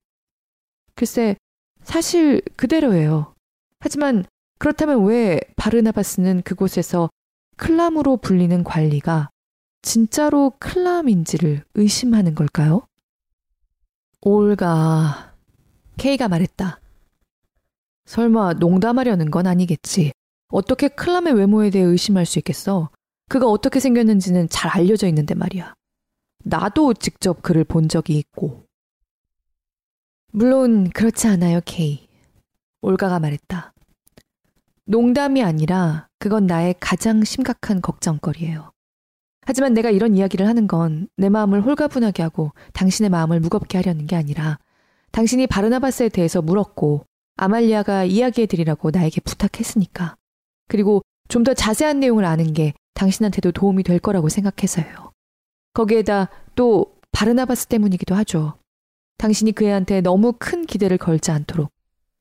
글쎄, 0.95 1.37
사실 1.83 2.41
그대로예요. 2.57 3.35
하지만 3.81 4.25
그렇다면 4.59 5.05
왜 5.05 5.41
바르나바스는 5.57 6.43
그곳에서 6.43 7.11
클람으로 7.57 8.19
불리는 8.19 8.65
관리가 8.65 9.31
진짜로 9.83 10.53
클람인지를 10.59 11.65
의심하는 11.75 12.35
걸까요? 12.35 12.87
올가, 14.23 15.35
케이가 15.99 16.29
말했다. 16.29 16.81
설마 18.07 18.55
농담하려는 18.55 19.31
건 19.31 19.47
아니겠지. 19.47 20.13
어떻게 20.49 20.89
클람의 20.89 21.35
외모에 21.35 21.69
대해 21.69 21.85
의심할 21.85 22.25
수 22.25 22.39
있겠어? 22.39 22.91
그가 23.29 23.47
어떻게 23.47 23.81
생겼는지는 23.81 24.49
잘 24.49 24.71
알려져 24.71 25.07
있는데 25.09 25.35
말이야. 25.35 25.75
나도 26.45 26.95
직접 26.95 27.43
그를 27.43 27.65
본 27.65 27.89
적이 27.89 28.19
있고. 28.19 28.65
물론 30.33 30.89
그렇지 30.91 31.27
않아요, 31.27 31.61
케이. 31.65 32.09
올가가 32.81 33.21
말했다. 33.21 33.74
농담이 34.87 35.43
아니라 35.43 36.09
그건 36.19 36.47
나의 36.47 36.75
가장 36.79 37.25
심각한 37.25 37.81
걱정거리예요. 37.81 38.73
하지만 39.47 39.75
내가 39.75 39.91
이런 39.91 40.17
이야기를 40.17 40.47
하는 40.47 40.67
건 40.67 41.09
내 41.17 41.29
마음을 41.29 41.61
홀가분하게 41.63 42.23
하고 42.23 42.53
당신의 42.73 43.11
마음을 43.11 43.41
무겁게 43.41 43.79
하려는 43.79 44.07
게 44.07 44.17
아니라 44.17 44.59
당신이 45.13 45.47
바르나바스에 45.47 46.09
대해서 46.09 46.43
물었고 46.43 47.05
아말리아가 47.37 48.05
이야기해 48.05 48.47
드리라고 48.47 48.91
나에게 48.91 49.21
부탁했으니까. 49.21 50.17
그리고 50.69 51.03
좀 51.29 51.45
더 51.45 51.55
자세한 51.55 52.01
내용을 52.01 52.25
아는 52.25 52.53
게 52.53 52.75
당신한테도 52.95 53.53
도움이 53.53 53.83
될 53.83 53.99
거라고 53.99 54.29
생각해서요. 54.29 55.13
거기에다 55.73 56.29
또 56.55 56.95
바르나바스 57.13 57.67
때문이기도 57.69 58.15
하죠. 58.17 58.55
당신이 59.19 59.53
그 59.53 59.65
애한테 59.65 60.01
너무 60.01 60.35
큰 60.39 60.67
기대를 60.67 60.99
걸지 60.99 61.31
않도록 61.31 61.71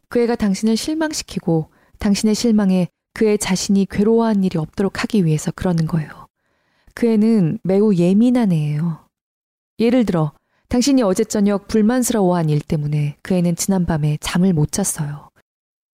그 0.09 0.19
애가 0.21 0.35
당신을 0.35 0.77
실망시키고 0.77 1.69
당신의 2.03 2.35
실망에 2.35 2.89
그의 3.13 3.37
자신이 3.37 3.87
괴로워한 3.89 4.43
일이 4.43 4.57
없도록 4.59 5.01
하기 5.03 5.23
위해서 5.23 5.51
그러는 5.51 5.87
거예요. 5.87 6.27
그 6.93 7.07
애는 7.07 7.59
매우 7.63 7.95
예민한 7.95 8.51
애예요. 8.51 9.07
예를 9.79 10.03
들어, 10.05 10.33
당신이 10.67 11.01
어제 11.01 11.23
저녁 11.23 11.69
불만스러워한 11.69 12.49
일 12.49 12.59
때문에 12.59 13.15
그 13.21 13.35
애는 13.35 13.55
지난밤에 13.55 14.17
잠을 14.19 14.51
못 14.51 14.73
잤어요. 14.73 15.29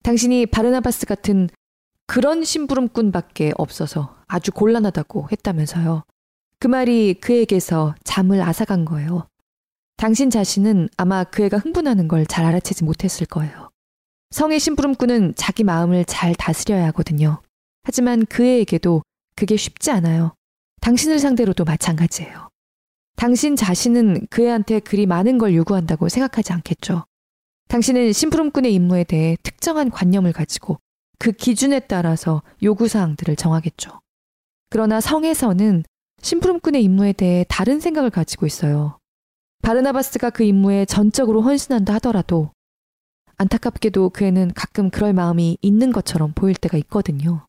당신이 0.01 0.47
바르나바스 0.47 1.05
같은 1.05 1.47
그런 2.07 2.43
심부름꾼밖에 2.43 3.53
없어서 3.57 4.15
아주 4.25 4.51
곤란하다고 4.51 5.27
했다면서요. 5.31 6.03
그 6.59 6.67
말이 6.67 7.13
그에게서 7.13 7.93
잠을 8.03 8.41
앗아간 8.41 8.83
거예요. 8.85 9.27
당신 9.95 10.31
자신은 10.31 10.89
아마 10.97 11.23
그 11.23 11.43
애가 11.43 11.59
흥분하는 11.59 12.07
걸 12.07 12.25
잘 12.25 12.45
알아채지 12.45 12.83
못했을 12.83 13.27
거예요. 13.27 13.58
성의 14.31 14.59
심부름꾼은 14.59 15.33
자기 15.35 15.63
마음을 15.63 16.05
잘 16.05 16.35
다스려야 16.35 16.85
하거든요. 16.87 17.41
하지만 17.83 18.25
그 18.27 18.45
애에게도 18.45 19.01
그게 19.35 19.57
쉽지 19.57 19.89
않아요. 19.91 20.35
당신을 20.81 21.19
상대로도 21.19 21.65
마찬가지예요. 21.65 22.49
당신 23.15 23.55
자신은 23.55 24.27
그 24.29 24.43
애한테 24.43 24.79
그리 24.79 25.05
많은 25.05 25.37
걸 25.39 25.55
요구한다고 25.55 26.09
생각하지 26.09 26.53
않겠죠. 26.53 27.05
당신은 27.67 28.13
심부름꾼의 28.13 28.73
임무에 28.73 29.03
대해 29.03 29.35
특정한 29.43 29.89
관념을 29.89 30.31
가지고 30.31 30.77
그 31.17 31.31
기준에 31.31 31.79
따라서 31.81 32.43
요구사항들을 32.63 33.35
정하겠죠. 33.35 33.99
그러나 34.69 35.01
성에서는 35.01 35.83
심부름꾼의 36.21 36.83
임무에 36.83 37.13
대해 37.13 37.45
다른 37.49 37.79
생각을 37.79 38.09
가지고 38.09 38.45
있어요. 38.45 38.99
바르나바스가 39.63 40.29
그 40.29 40.43
임무에 40.43 40.85
전적으로 40.85 41.41
헌신한다 41.41 41.95
하더라도 41.95 42.51
안타깝게도 43.39 44.09
그 44.09 44.25
애는 44.25 44.51
가끔 44.53 44.89
그럴 44.89 45.13
마음이 45.13 45.57
있는 45.61 45.93
것처럼 45.93 46.33
보일 46.33 46.55
때가 46.55 46.77
있거든요. 46.79 47.45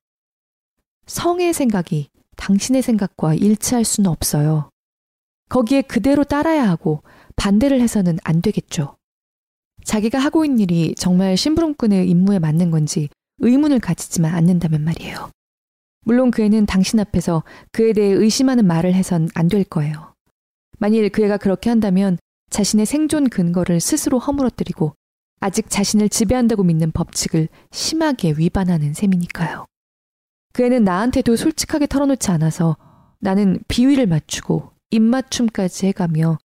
성의 1.07 1.53
생각이 1.53 2.09
당신의 2.37 2.83
생각과 2.83 3.35
일치할 3.35 3.85
수는 3.85 4.09
없어요. 4.09 4.71
거기에 5.49 5.83
그대로 5.83 6.23
따라야 6.23 6.69
하고 6.69 7.03
반대를 7.35 7.81
해서는 7.81 8.19
안 8.23 8.41
되겠죠. 8.41 8.97
자기가 9.85 10.19
하고 10.21 10.45
있는 10.45 10.61
일이 10.61 10.95
정말 10.97 11.37
심부름꾼의 11.37 12.09
임무에 12.09 12.39
맞는 12.39 12.71
건지 12.71 13.09
의문을 13.41 13.81
가지지만 13.81 14.33
않는다면 14.35 14.85
말이에요. 14.85 15.31
물론 16.03 16.31
그 16.31 16.43
애는 16.43 16.67
당신 16.67 17.01
앞에서 17.01 17.43
그에 17.73 17.93
대해 17.93 18.13
의심하는 18.13 18.65
말을 18.65 18.95
해선 18.95 19.29
안 19.35 19.49
될 19.49 19.65
거예요. 19.65 20.15
만일 20.79 21.09
그 21.09 21.25
애가 21.25 21.39
그렇게 21.39 21.69
한다면 21.69 22.17
자신의 22.51 22.87
생존 22.87 23.29
근거를 23.29 23.81
스스로 23.81 24.21
허물어뜨리고 24.21 24.95
아직 25.41 25.71
자신을 25.71 26.09
지배한다고 26.11 26.63
믿는 26.65 26.93
법칙을 26.93 27.49
심하게 27.71 28.33
위반하는 28.37 28.93
셈이니까요. 28.93 29.67
그 30.53 30.65
애는 30.65 30.85
나한테도 30.85 31.37
솔직하게 31.37 31.87
털어놓지 31.87 32.31
않아서 32.31 32.77
나는 33.21 33.59
비위를 33.69 34.07
맞추고 34.07 34.73
입맞춤까지 34.91 35.87
해가며 35.87 36.39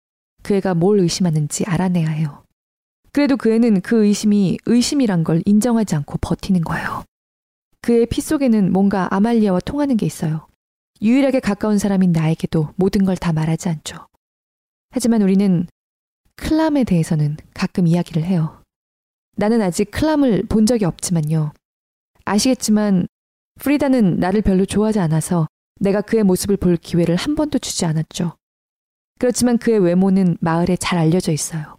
그 0.43 0.53
애가 0.55 0.75
뭘 0.75 0.99
의심하는지 0.99 1.65
알아내야 1.65 2.07
해요. 2.09 2.43
그래도 3.11 3.37
그 3.37 3.51
애는 3.51 3.81
그 3.81 4.05
의심이 4.05 4.57
의심이란 4.65 5.23
걸 5.23 5.41
인정하지 5.45 5.95
않고 5.95 6.17
버티는 6.21 6.61
거예요. 6.61 7.03
그의 7.81 8.05
피 8.05 8.21
속에는 8.21 8.71
뭔가 8.71 9.07
아말리아와 9.13 9.59
통하는 9.61 9.97
게 9.97 10.05
있어요. 10.05 10.47
유일하게 11.01 11.39
가까운 11.39 11.77
사람인 11.77 12.11
나에게도 12.11 12.69
모든 12.75 13.05
걸 13.05 13.15
다 13.15 13.33
말하지 13.33 13.69
않죠. 13.69 14.07
하지만 14.91 15.21
우리는 15.21 15.67
클람에 16.37 16.83
대해서는 16.83 17.37
가끔 17.53 17.87
이야기를 17.87 18.23
해요. 18.23 18.61
나는 19.35 19.61
아직 19.61 19.91
클람을 19.91 20.43
본 20.47 20.65
적이 20.65 20.85
없지만요. 20.85 21.53
아시겠지만 22.25 23.07
프리다는 23.59 24.17
나를 24.17 24.41
별로 24.41 24.65
좋아하지 24.65 24.99
않아서 24.99 25.47
내가 25.79 26.01
그의 26.01 26.23
모습을 26.23 26.57
볼 26.57 26.77
기회를 26.77 27.15
한 27.15 27.35
번도 27.35 27.59
주지 27.59 27.85
않았죠. 27.85 28.35
그렇지만 29.19 29.57
그의 29.57 29.79
외모는 29.79 30.37
마을에 30.41 30.75
잘 30.75 30.99
알려져 30.99 31.31
있어요. 31.31 31.77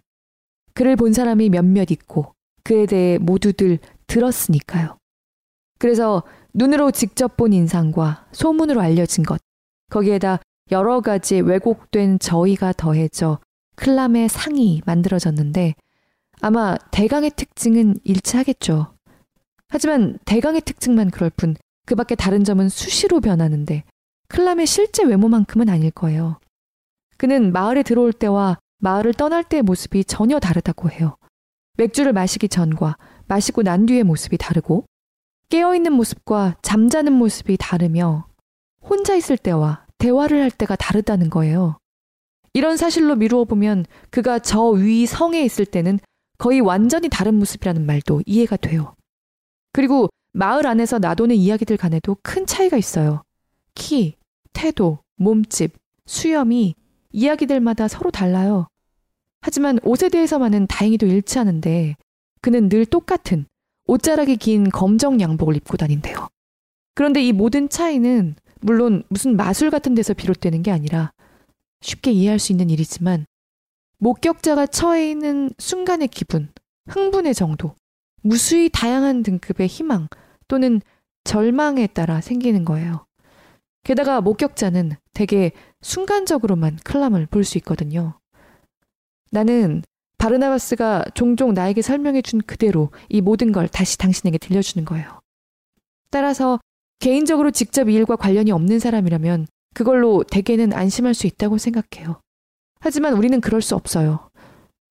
그를 0.73 0.95
본 0.95 1.13
사람이 1.13 1.49
몇몇 1.49 1.91
있고 1.91 2.33
그에 2.63 2.85
대해 2.85 3.17
모두들 3.17 3.79
들었으니까요. 4.07 4.97
그래서 5.79 6.23
눈으로 6.53 6.91
직접 6.91 7.37
본 7.37 7.53
인상과 7.53 8.27
소문으로 8.31 8.81
알려진 8.81 9.23
것, 9.23 9.39
거기에다 9.91 10.39
여러 10.71 11.01
가지 11.01 11.39
왜곡된 11.39 12.19
저희가 12.19 12.73
더해져 12.73 13.39
클람의 13.75 14.29
상이 14.29 14.81
만들어졌는데 14.85 15.75
아마 16.41 16.77
대강의 16.91 17.31
특징은 17.35 17.95
일치하겠죠. 18.03 18.93
하지만 19.69 20.17
대강의 20.25 20.61
특징만 20.61 21.11
그럴 21.11 21.29
뿐 21.29 21.55
그 21.87 21.95
밖에 21.95 22.15
다른 22.15 22.43
점은 22.43 22.67
수시로 22.67 23.21
변하는데 23.21 23.85
클람의 24.27 24.67
실제 24.67 25.05
외모만큼은 25.05 25.69
아닐 25.69 25.89
거예요. 25.89 26.37
그는 27.15 27.53
마을에 27.53 27.81
들어올 27.81 28.11
때와 28.11 28.57
마을을 28.79 29.13
떠날 29.13 29.45
때의 29.45 29.63
모습이 29.63 30.03
전혀 30.03 30.37
다르다고 30.37 30.91
해요. 30.91 31.15
맥주를 31.77 32.11
마시기 32.11 32.49
전과 32.49 32.97
마시고 33.27 33.63
난 33.63 33.85
뒤의 33.85 34.03
모습이 34.03 34.37
다르고 34.37 34.83
깨어있는 35.47 35.93
모습과 35.93 36.57
잠자는 36.61 37.13
모습이 37.13 37.55
다르며 37.57 38.27
혼자 38.81 39.15
있을 39.15 39.37
때와 39.37 39.85
대화를 39.97 40.41
할 40.41 40.51
때가 40.51 40.75
다르다는 40.75 41.29
거예요. 41.29 41.77
이런 42.51 42.75
사실로 42.75 43.15
미루어 43.15 43.45
보면 43.45 43.85
그가 44.09 44.39
저 44.39 44.71
위 44.71 45.05
성에 45.05 45.41
있을 45.41 45.65
때는 45.65 45.99
거의 46.37 46.59
완전히 46.59 47.09
다른 47.09 47.35
모습이라는 47.35 47.85
말도 47.85 48.21
이해가 48.25 48.57
돼요. 48.57 48.95
그리고 49.73 50.09
마을 50.33 50.67
안에서 50.67 50.99
나도는 50.99 51.35
이야기들 51.35 51.77
간에도 51.77 52.17
큰 52.21 52.45
차이가 52.45 52.77
있어요. 52.77 53.23
키, 53.73 54.15
태도, 54.53 54.99
몸집, 55.15 55.73
수염이 56.05 56.75
이야기들마다 57.11 57.87
서로 57.87 58.11
달라요. 58.11 58.67
하지만 59.41 59.79
옷에 59.83 60.09
대해서만은 60.09 60.67
다행히도 60.67 61.05
일치하는데 61.05 61.95
그는 62.41 62.69
늘 62.69 62.85
똑같은 62.85 63.45
옷자락이 63.87 64.37
긴 64.37 64.69
검정 64.69 65.19
양복을 65.19 65.55
입고 65.55 65.77
다닌대요. 65.77 66.27
그런데 66.93 67.23
이 67.23 67.31
모든 67.31 67.69
차이는 67.69 68.35
물론 68.59 69.03
무슨 69.09 69.37
마술 69.37 69.69
같은 69.69 69.95
데서 69.95 70.13
비롯되는 70.13 70.63
게 70.63 70.71
아니라 70.71 71.11
쉽게 71.81 72.11
이해할 72.11 72.39
수 72.39 72.51
있는 72.51 72.69
일이지만 72.69 73.25
목격자가 73.99 74.67
처해 74.67 75.09
있는 75.11 75.49
순간의 75.57 76.07
기분, 76.09 76.49
흥분의 76.89 77.33
정도, 77.33 77.75
무수히 78.21 78.69
다양한 78.69 79.23
등급의 79.23 79.67
희망 79.67 80.07
또는 80.47 80.81
절망에 81.23 81.87
따라 81.87 82.21
생기는 82.21 82.63
거예요. 82.63 83.05
게다가 83.83 84.21
목격자는 84.21 84.93
대개 85.13 85.51
순간적으로만 85.81 86.77
클람을 86.83 87.25
볼 87.27 87.43
수 87.43 87.57
있거든요. 87.59 88.19
나는 89.31 89.81
바르나바스가 90.17 91.05
종종 91.13 91.53
나에게 91.53 91.81
설명해 91.81 92.21
준 92.21 92.41
그대로 92.41 92.91
이 93.09 93.21
모든 93.21 93.51
걸 93.51 93.67
다시 93.67 93.97
당신에게 93.97 94.37
들려주는 94.37 94.83
거예요. 94.85 95.21
따라서 96.09 96.59
개인적으로 96.99 97.51
직접 97.51 97.89
이 97.89 97.93
일과 97.93 98.15
관련이 98.15 98.51
없는 98.51 98.79
사람이라면 98.79 99.47
그걸로 99.75 100.23
대개는 100.23 100.73
안심할 100.73 101.13
수 101.13 101.27
있다고 101.27 101.57
생각해요. 101.57 102.19
하지만 102.79 103.13
우리는 103.13 103.39
그럴 103.41 103.61
수 103.61 103.75
없어요. 103.75 104.29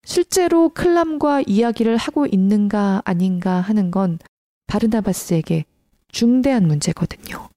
실제로 0.04 0.68
클람과 0.68 1.42
이야기를 1.46 1.96
하고 1.96 2.26
있는가 2.26 3.02
아닌가 3.04 3.60
하는 3.60 3.90
건 3.90 4.18
바르나바스에게 4.66 5.64
중대한 6.08 6.66
문제거든요. 6.66 7.48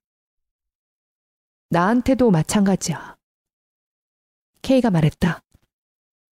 나한테도 1.70 2.32
마찬가지야. 2.32 3.16
케이가 4.62 4.90
말했다. 4.90 5.42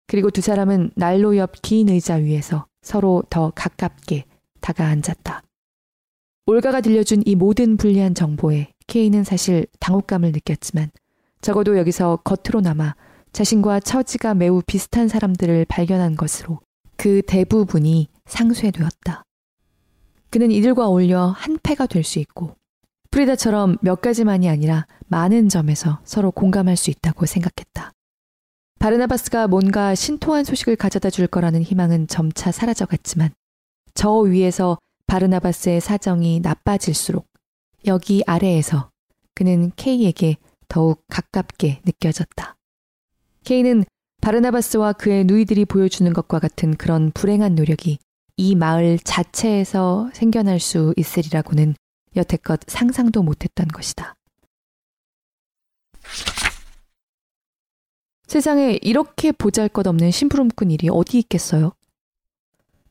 그리고 0.08 0.32
두 0.32 0.42
사람은 0.42 0.92
난로 0.96 1.38
옆 1.38 1.62
긴 1.62 1.90
의자 1.90 2.16
위에서 2.16 2.66
서로 2.82 3.24
더 3.30 3.52
가깝게 3.52 4.26
다가 4.62 4.88
앉았다. 4.88 5.44
올가가 6.48 6.82
들려준 6.82 7.24
이 7.26 7.36
모든 7.36 7.78
불리한 7.78 8.16
정보에 8.16 8.72
케이는 8.88 9.24
사실 9.24 9.68
당혹감을 9.80 10.32
느꼈지만 10.32 10.92
적어도 11.42 11.78
여기서 11.78 12.18
겉으로나마 12.24 12.96
자신과 13.38 13.82
처지가 13.82 14.34
매우 14.34 14.64
비슷한 14.66 15.08
사람들을 15.08 15.66
발견한 15.66 16.16
것으로 16.16 16.60
그 16.96 17.22
대부분이 17.22 18.08
상쇄되었다. 18.26 19.22
그는 20.32 20.50
이들과 20.50 20.88
어울려 20.88 21.28
한패가 21.38 21.86
될 21.86 22.04
수 22.04 22.18
있고 22.18 22.56
프리다처럼 23.12 23.78
몇 23.84 24.02
가지만이 24.02 24.50
아니라 24.50 24.88
많은 25.06 25.50
점에서 25.50 26.00
서로 26.04 26.32
공감할 26.32 26.78
수 26.78 26.90
있다고 26.90 27.28
생각했다. 27.28 27.92
바르나바스가 28.80 29.48
뭔가 29.48 29.94
신통한 29.94 30.44
소식을 30.44 30.76
가져다 30.76 31.12
줄 31.12 31.28
거라는 31.28 31.62
희망은 31.62 32.08
점차 32.08 32.52
사라져갔지만 32.52 33.30
저 33.94 34.14
위에서 34.14 34.80
바르나바스의 35.06 35.82
사정이 35.82 36.40
나빠질수록 36.40 37.28
여기 37.86 38.24
아래에서 38.26 38.90
그는 39.36 39.72
K에게 39.76 40.38
더욱 40.68 41.04
가깝게 41.08 41.82
느껴졌다. 41.86 42.57
케이는 43.48 43.86
바르나바스와 44.22 44.92
그의 44.92 45.24
누이들이 45.24 45.64
보여주는 45.64 46.12
것과 46.12 46.40
같은 46.40 46.76
그런 46.76 47.12
불행한 47.12 47.56
노력이 47.56 47.98
이 48.36 48.56
마을 48.56 49.00
자체에서 49.00 50.10
생겨날 50.12 50.60
수 50.60 50.94
있으리라고는 50.98 51.74
여태껏 52.18 52.60
상상도 52.68 53.24
못했던 53.24 53.66
것이다. 53.70 54.16
세상에 58.28 58.80
이렇게 58.82 59.32
보잘 59.32 59.70
것 59.70 59.88
없는 59.88 60.12
심부름꾼 60.12 60.70
일이 60.72 60.90
어디 60.92 61.18
있겠어요? 61.20 61.72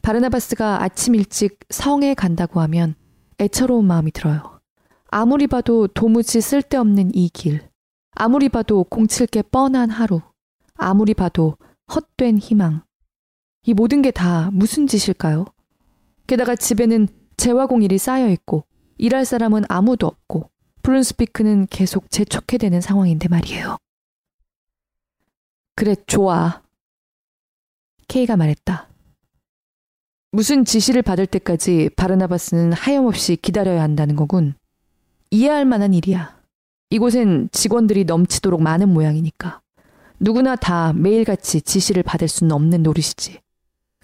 바르나바스가 0.01 0.83
아침 0.83 1.17
일찍 1.17 1.59
성에 1.69 2.15
간다고 2.15 2.61
하면 2.61 2.95
애처로운 3.39 3.87
마음이 3.87 4.11
들어요. 4.11 4.59
아무리 5.09 5.49
봐도 5.49 5.87
도무지 5.87 6.41
쓸데없는 6.41 7.15
이 7.15 7.29
길, 7.29 7.69
아무리 8.13 8.49
봐도 8.49 8.85
공칠 8.85 9.27
게 9.27 9.43
뻔한 9.43 9.91
하루, 9.91 10.23
아무리 10.77 11.15
봐도 11.15 11.57
헛된 11.93 12.39
희망. 12.39 12.83
이 13.65 13.75
모든 13.75 14.03
게 14.03 14.11
다 14.11 14.51
무슨 14.53 14.87
짓일까요? 14.87 15.45
게다가 16.27 16.55
집에는 16.57 17.09
재화공일이 17.37 17.99
쌓여 17.99 18.29
있고 18.31 18.65
일할 18.99 19.25
사람은 19.25 19.65
아무도 19.69 20.07
없고 20.07 20.51
브룬스피크는 20.83 21.67
계속 21.69 22.11
재촉해되는 22.11 22.81
상황인데 22.81 23.29
말이에요. 23.29 23.77
그래, 25.75 25.95
좋아. 26.07 26.63
케이가 28.09 28.37
말했다. 28.37 28.89
무슨 30.33 30.65
지시를 30.65 31.03
받을 31.03 31.27
때까지 31.27 31.91
바르나바스는 31.97 32.73
하염없이 32.73 33.37
기다려야 33.37 33.83
한다는 33.83 34.17
거군. 34.17 34.55
이해할 35.31 35.65
만한 35.65 35.93
일이야. 35.93 36.41
이곳엔 36.91 37.49
직원들이 37.53 38.05
넘치도록 38.05 38.63
많은 38.63 38.89
모양이니까. 38.89 39.61
누구나 40.19 40.57
다 40.57 40.93
매일같이 40.93 41.61
지시를 41.61 42.03
받을 42.03 42.29
수는 42.29 42.53
없는 42.53 42.83
노릇이지. 42.83 43.41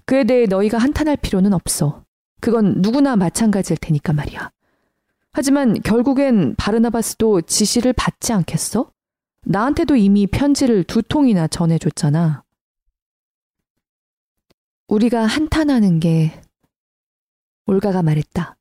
그에 0.05 0.23
대해 0.23 0.45
너희가 0.45 0.77
한탄할 0.77 1.17
필요는 1.17 1.53
없어. 1.53 2.03
그건 2.39 2.81
누구나 2.81 3.15
마찬가지일 3.15 3.77
테니까 3.77 4.13
말이야. 4.13 4.51
하지만 5.31 5.81
결국엔 5.81 6.55
바르나바스도 6.55 7.41
지시를 7.41 7.93
받지 7.93 8.33
않겠어? 8.33 8.91
나한테도 9.45 9.95
이미 9.95 10.27
편지를 10.27 10.83
두 10.83 11.01
통이나 11.01 11.47
전해줬잖아. 11.47 12.43
우리가 14.87 15.25
한탄하는 15.25 15.99
게 15.99 16.39
올가가 17.65 18.03
말했다. 18.03 18.57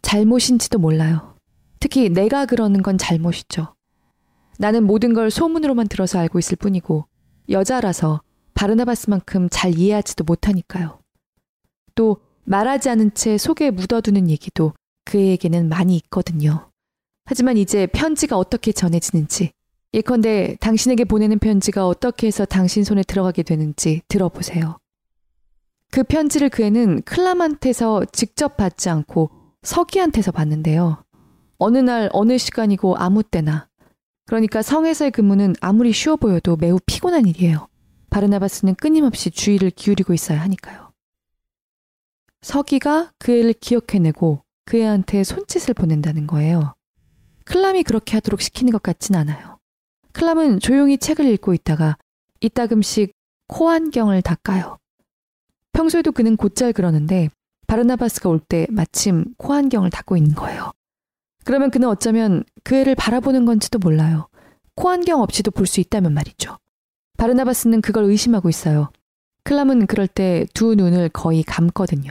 잘못인지도 0.00 0.78
몰라요. 0.78 1.36
특히 1.78 2.08
내가 2.08 2.46
그러는 2.46 2.82
건 2.82 2.96
잘못이죠. 2.96 3.75
나는 4.58 4.84
모든 4.84 5.12
걸 5.12 5.30
소문으로만 5.30 5.88
들어서 5.88 6.18
알고 6.18 6.38
있을 6.38 6.56
뿐이고 6.56 7.06
여자라서 7.48 8.22
바르나바스만큼 8.54 9.48
잘 9.50 9.78
이해하지도 9.78 10.24
못하니까요. 10.24 10.98
또 11.94 12.18
말하지 12.44 12.88
않은 12.90 13.14
채 13.14 13.36
속에 13.38 13.70
묻어두는 13.70 14.30
얘기도 14.30 14.72
그에게는 15.04 15.68
많이 15.68 15.96
있거든요. 15.96 16.70
하지만 17.24 17.56
이제 17.56 17.86
편지가 17.86 18.38
어떻게 18.38 18.72
전해지는지, 18.72 19.50
예컨대 19.94 20.56
당신에게 20.60 21.04
보내는 21.04 21.38
편지가 21.38 21.86
어떻게 21.86 22.26
해서 22.28 22.44
당신 22.44 22.84
손에 22.84 23.02
들어가게 23.02 23.42
되는지 23.42 24.02
들어보세요. 24.08 24.78
그 25.90 26.02
편지를 26.02 26.50
그 26.50 26.62
애는 26.62 27.02
클람한테서 27.02 28.06
직접 28.12 28.56
받지 28.56 28.88
않고 28.88 29.30
서기한테서 29.62 30.32
받는데요. 30.32 31.04
어느 31.58 31.78
날 31.78 32.10
어느 32.12 32.38
시간이고 32.38 32.96
아무 32.96 33.22
때나. 33.22 33.68
그러니까 34.26 34.60
성에서의 34.60 35.12
근무는 35.12 35.54
아무리 35.60 35.92
쉬워 35.92 36.16
보여도 36.16 36.56
매우 36.56 36.78
피곤한 36.84 37.26
일이에요. 37.26 37.68
바르나바스는 38.10 38.74
끊임없이 38.74 39.30
주의를 39.30 39.70
기울이고 39.70 40.12
있어야 40.12 40.40
하니까요. 40.42 40.92
서기가 42.42 43.12
그 43.18 43.32
애를 43.32 43.52
기억해내고 43.54 44.42
그 44.64 44.78
애한테 44.78 45.24
손짓을 45.24 45.74
보낸다는 45.74 46.26
거예요. 46.26 46.74
클람이 47.44 47.84
그렇게 47.84 48.16
하도록 48.16 48.40
시키는 48.40 48.72
것 48.72 48.82
같진 48.82 49.14
않아요. 49.14 49.58
클람은 50.12 50.60
조용히 50.60 50.98
책을 50.98 51.24
읽고 51.26 51.54
있다가 51.54 51.96
이따금씩 52.40 53.12
코 53.48 53.70
안경을 53.70 54.22
닦아요. 54.22 54.78
평소에도 55.72 56.10
그는 56.12 56.36
곧잘 56.36 56.72
그러는데 56.72 57.28
바르나바스가 57.68 58.28
올 58.28 58.40
때 58.40 58.66
마침 58.70 59.34
코 59.36 59.52
안경을 59.52 59.90
닦고 59.90 60.16
있는 60.16 60.34
거예요. 60.34 60.72
그러면 61.46 61.70
그는 61.70 61.88
어쩌면 61.88 62.42
그 62.64 62.74
애를 62.74 62.94
바라보는 62.96 63.44
건지도 63.46 63.78
몰라요. 63.78 64.28
코 64.74 64.90
안경 64.90 65.22
없이도 65.22 65.52
볼 65.52 65.66
수 65.66 65.80
있다면 65.80 66.12
말이죠. 66.12 66.58
바르나바스는 67.16 67.80
그걸 67.80 68.04
의심하고 68.04 68.48
있어요. 68.48 68.90
클람은 69.44 69.86
그럴 69.86 70.08
때 70.08 70.44
두 70.54 70.74
눈을 70.74 71.08
거의 71.10 71.42
감거든요. 71.44 72.10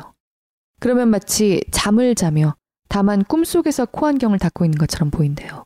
그러면 0.79 1.09
마치 1.09 1.61
잠을 1.71 2.15
자며 2.15 2.55
다만 2.87 3.23
꿈속에서 3.25 3.85
코안경을 3.87 4.39
닦고 4.39 4.63
있는 4.65 4.77
것처럼 4.77 5.11
보인대요. 5.11 5.65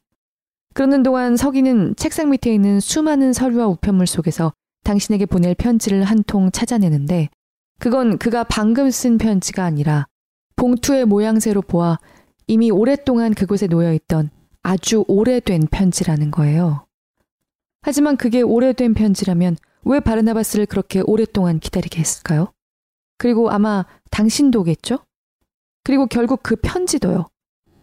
그러는 0.73 1.03
동안 1.03 1.37
서기는 1.37 1.95
책상 1.95 2.31
밑에 2.31 2.53
있는 2.53 2.79
수많은 2.79 3.33
서류와 3.33 3.67
우편물 3.67 4.07
속에서 4.07 4.51
당신에게 4.83 5.25
보낼 5.27 5.53
편지를 5.53 6.03
한 6.03 6.23
통 6.23 6.51
찾아내는데 6.51 7.29
그건 7.79 8.17
그가 8.17 8.43
방금 8.45 8.89
쓴 8.89 9.17
편지가 9.17 9.63
아니라 9.63 10.07
봉투의 10.55 11.05
모양새로 11.05 11.61
보아 11.61 11.99
이미 12.49 12.71
오랫동안 12.71 13.35
그곳에 13.35 13.67
놓여 13.67 13.93
있던 13.93 14.31
아주 14.63 15.05
오래된 15.07 15.67
편지라는 15.69 16.31
거예요. 16.31 16.87
하지만 17.83 18.17
그게 18.17 18.41
오래된 18.41 18.95
편지라면 18.95 19.55
왜 19.83 19.99
바르나바스를 19.99 20.65
그렇게 20.65 21.01
오랫동안 21.05 21.59
기다리게 21.59 21.99
했을까요? 21.99 22.51
그리고 23.19 23.51
아마 23.51 23.85
당신도겠죠? 24.09 24.97
그리고 25.83 26.07
결국 26.07 26.41
그 26.41 26.55
편지도요. 26.55 27.27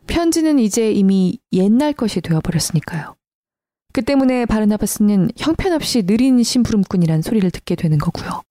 편지는 0.09 0.59
이제 0.59 0.91
이미 0.91 1.39
옛날 1.53 1.93
것이 1.93 2.21
되어버렸으니까요. 2.21 3.15
그 3.93 4.03
때문에 4.03 4.47
바르나바스는 4.47 5.31
형편없이 5.37 6.03
느린 6.03 6.43
심부름꾼이란 6.43 7.23
소리를 7.23 7.49
듣게 7.53 7.77
되는 7.77 7.99
거고요. 7.99 8.43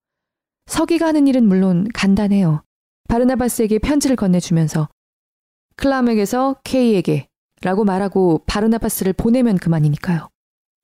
서기가 0.64 1.08
하는 1.08 1.28
일은 1.28 1.46
물론 1.46 1.86
간단해요. 1.92 2.62
바르나바스에게 3.08 3.80
편지를 3.80 4.16
건네주면서 4.16 4.88
클람에게서 5.76 6.56
K에게 6.64 7.28
라고 7.62 7.84
말하고 7.84 8.42
바르나바스를 8.46 9.12
보내면 9.12 9.56
그만이니까요. 9.56 10.28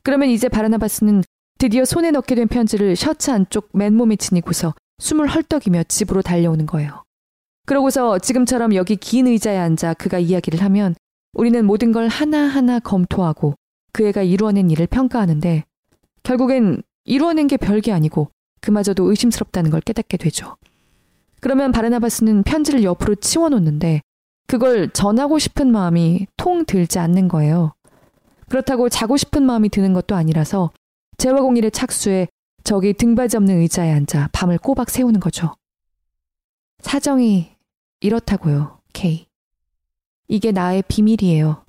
그러면 0.02 0.30
이제 0.30 0.48
바르나바스는 0.48 1.22
드디어 1.58 1.84
손에 1.84 2.10
넣게 2.10 2.34
된 2.34 2.48
편지를 2.48 2.96
셔츠 2.96 3.30
안쪽 3.30 3.68
맨몸에 3.72 4.16
지니고서 4.16 4.74
숨을 4.98 5.28
헐떡이며 5.28 5.84
집으로 5.84 6.22
달려오는 6.22 6.66
거예요. 6.66 7.04
그러고서 7.66 8.18
지금처럼 8.18 8.74
여기 8.74 8.96
긴 8.96 9.26
의자에 9.26 9.56
앉아 9.56 9.94
그가 9.94 10.18
이야기를 10.18 10.60
하면 10.62 10.94
우리는 11.34 11.64
모든 11.64 11.92
걸 11.92 12.08
하나하나 12.08 12.80
검토하고 12.80 13.54
그 13.92 14.06
애가 14.06 14.22
이루어낸 14.22 14.70
일을 14.70 14.86
평가하는데 14.86 15.64
결국엔 16.22 16.82
이루어낸 17.04 17.46
게 17.46 17.56
별게 17.56 17.92
아니고 17.92 18.28
그마저도 18.60 19.08
의심스럽다는 19.10 19.70
걸 19.70 19.80
깨닫게 19.80 20.16
되죠. 20.16 20.56
그러면 21.40 21.72
바르나바스는 21.72 22.44
편지를 22.44 22.84
옆으로 22.84 23.16
치워놓는데 23.16 24.00
그걸 24.46 24.90
전하고 24.90 25.38
싶은 25.38 25.70
마음이 25.72 26.26
통 26.36 26.64
들지 26.64 26.98
않는 26.98 27.28
거예요. 27.28 27.74
그렇다고 28.48 28.88
자고 28.88 29.16
싶은 29.16 29.42
마음이 29.44 29.70
드는 29.70 29.92
것도 29.92 30.14
아니라서 30.14 30.70
재화공일의 31.16 31.70
착수에 31.70 32.28
저기 32.64 32.92
등받이 32.92 33.36
없는 33.36 33.58
의자에 33.58 33.90
앉아 33.92 34.28
밤을 34.32 34.58
꼬박 34.58 34.90
세우는 34.90 35.20
거죠. 35.20 35.54
사정이 36.80 37.56
이렇다고요, 38.00 38.80
케이. 38.92 39.26
이게 40.28 40.52
나의 40.52 40.82
비밀이에요. 40.86 41.64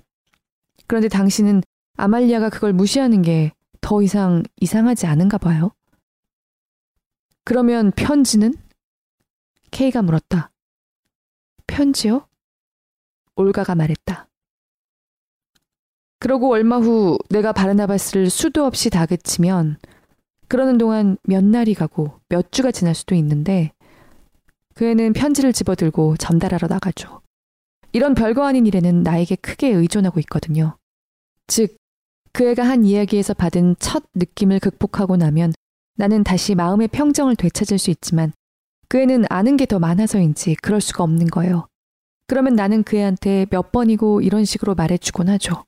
그런데 0.87 1.07
당신은 1.07 1.63
아말리아가 1.95 2.49
그걸 2.49 2.73
무시하는 2.73 3.21
게 3.21 3.51
더 3.83 4.01
이상 4.01 4.43
이상하지 4.61 5.05
않은가 5.05 5.37
봐요. 5.37 5.71
그러면 7.43 7.91
편지는? 7.91 8.53
케이가 9.71 10.01
물었다. 10.01 10.51
편지요? 11.67 12.25
올가가 13.35 13.75
말했다. 13.75 14.27
그러고 16.19 16.51
얼마 16.51 16.77
후 16.77 17.17
내가 17.29 17.51
바르나바스를 17.51 18.29
수도 18.29 18.65
없이 18.65 18.89
다그치면 18.89 19.77
그러는 20.47 20.77
동안 20.77 21.17
몇 21.23 21.43
날이 21.43 21.73
가고 21.73 22.19
몇 22.29 22.51
주가 22.51 22.71
지날 22.71 22.95
수도 22.95 23.15
있는데 23.15 23.71
그 24.75 24.85
애는 24.85 25.13
편지를 25.13 25.51
집어들고 25.51 26.17
전달하러 26.17 26.67
나가죠. 26.67 27.21
이런 27.91 28.15
별거 28.15 28.45
아닌 28.45 28.65
일에는 28.65 29.03
나에게 29.03 29.35
크게 29.35 29.69
의존하고 29.69 30.19
있거든요. 30.21 30.77
즉, 31.47 31.75
그 32.31 32.47
애가 32.47 32.63
한 32.63 32.83
이야기에서 32.85 33.35
받은 33.35 33.75
첫 33.77 34.03
느낌을 34.15 34.59
극복하고 34.59 35.17
나면 35.17 35.53
나는 35.95 36.23
다시 36.23 36.55
마음의 36.55 36.87
평정을 36.87 37.35
되찾을 37.35 37.77
수 37.77 37.91
있지만 37.91 38.31
그 38.87 38.99
애는 38.99 39.25
아는 39.29 39.57
게 39.57 39.65
더 39.65 39.77
많아서인지 39.77 40.55
그럴 40.61 40.81
수가 40.81 41.03
없는 41.03 41.27
거예요. 41.27 41.67
그러면 42.27 42.55
나는 42.55 42.83
그 42.83 42.97
애한테 42.97 43.45
몇 43.49 43.71
번이고 43.71 44.21
이런 44.21 44.45
식으로 44.45 44.75
말해주곤 44.75 45.29
하죠. 45.29 45.65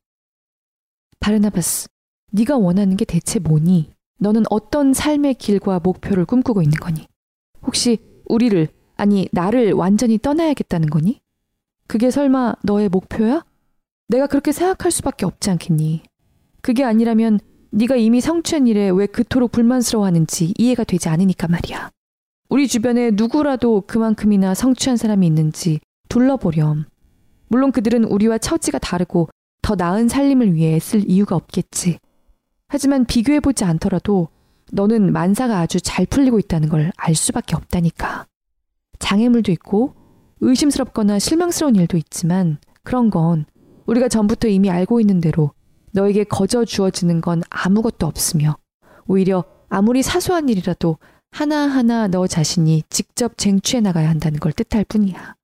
바르나바스, 1.19 1.87
네가 2.31 2.57
원하는 2.57 2.97
게 2.97 3.05
대체 3.05 3.39
뭐니? 3.39 3.91
너는 4.19 4.43
어떤 4.49 4.93
삶의 4.93 5.35
길과 5.35 5.79
목표를 5.83 6.25
꿈꾸고 6.25 6.61
있는 6.61 6.77
거니? 6.79 7.07
혹시 7.63 7.97
우리를 8.27 8.67
아니, 8.97 9.27
나를 9.31 9.73
완전히 9.73 10.17
떠나야겠다는 10.17 10.89
거니? 10.89 11.19
그게 11.87 12.09
설마 12.11 12.55
너의 12.63 12.89
목표야? 12.89 13.43
내가 14.07 14.27
그렇게 14.27 14.51
생각할 14.51 14.91
수밖에 14.91 15.25
없지 15.25 15.49
않겠니? 15.51 16.03
그게 16.61 16.83
아니라면 16.83 17.39
네가 17.71 17.95
이미 17.97 18.21
성취한 18.21 18.67
일에 18.67 18.89
왜 18.89 19.05
그토록 19.05 19.51
불만스러워하는지 19.51 20.53
이해가 20.57 20.85
되지 20.85 21.09
않으니까 21.09 21.47
말이야. 21.47 21.91
우리 22.49 22.67
주변에 22.67 23.11
누구라도 23.11 23.81
그만큼이나 23.81 24.53
성취한 24.53 24.97
사람이 24.97 25.27
있는지 25.27 25.79
둘러보렴. 26.09 26.85
물론 27.47 27.71
그들은 27.71 28.03
우리와 28.05 28.37
처지가 28.37 28.79
다르고 28.79 29.29
더 29.61 29.75
나은 29.75 30.07
살림을 30.07 30.53
위해 30.53 30.79
쓸 30.79 31.03
이유가 31.09 31.35
없겠지. 31.35 31.99
하지만 32.67 33.05
비교해보지 33.05 33.63
않더라도 33.63 34.29
너는 34.71 35.11
만사가 35.13 35.59
아주 35.59 35.79
잘 35.79 36.05
풀리고 36.05 36.39
있다는 36.39 36.69
걸 36.69 36.91
알 36.97 37.15
수밖에 37.15 37.55
없다니까. 37.55 38.25
장애물도 38.99 39.51
있고 39.53 39.93
의심스럽거나 40.41 41.19
실망스러운 41.19 41.75
일도 41.75 41.97
있지만 41.97 42.57
그런 42.83 43.09
건 43.09 43.45
우리가 43.85 44.07
전부터 44.09 44.47
이미 44.47 44.69
알고 44.69 44.99
있는 44.99 45.21
대로 45.21 45.51
너에게 45.91 46.23
거저 46.23 46.65
주어지는 46.65 47.21
건 47.21 47.41
아무것도 47.49 48.05
없으며 48.07 48.57
오히려 49.07 49.43
아무리 49.69 50.01
사소한 50.01 50.49
일이라도 50.49 50.97
하나하나 51.31 52.07
너 52.07 52.27
자신이 52.27 52.83
직접 52.89 53.37
쟁취해 53.37 53.81
나가야 53.81 54.09
한다는 54.09 54.39
걸 54.39 54.51
뜻할 54.51 54.83
뿐이야. 54.85 55.34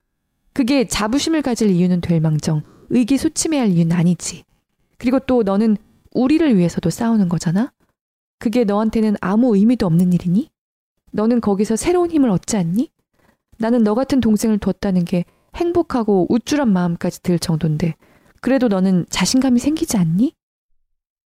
그게 0.53 0.85
자부심을 0.85 1.41
가질 1.41 1.69
이유는 1.69 2.01
될 2.01 2.19
망정 2.19 2.61
의기소침해야 2.89 3.61
할 3.61 3.69
이유는 3.69 3.95
아니지. 3.95 4.43
그리고 4.97 5.19
또 5.19 5.43
너는 5.43 5.77
우리를 6.13 6.57
위해서도 6.57 6.89
싸우는 6.89 7.29
거잖아? 7.29 7.71
그게 8.39 8.63
너한테는 8.63 9.15
아무 9.21 9.55
의미도 9.55 9.85
없는 9.85 10.13
일이니? 10.13 10.49
너는 11.11 11.41
거기서 11.41 11.75
새로운 11.75 12.11
힘을 12.11 12.29
얻지 12.29 12.57
않니? 12.57 12.89
나는 13.57 13.83
너 13.83 13.93
같은 13.95 14.19
동생을 14.19 14.57
뒀다는 14.57 15.05
게 15.05 15.25
행복하고 15.55 16.27
우쭐한 16.29 16.71
마음까지 16.71 17.21
들 17.21 17.39
정도인데 17.39 17.95
그래도 18.41 18.67
너는 18.67 19.05
자신감이 19.09 19.59
생기지 19.59 19.97
않니? 19.97 20.33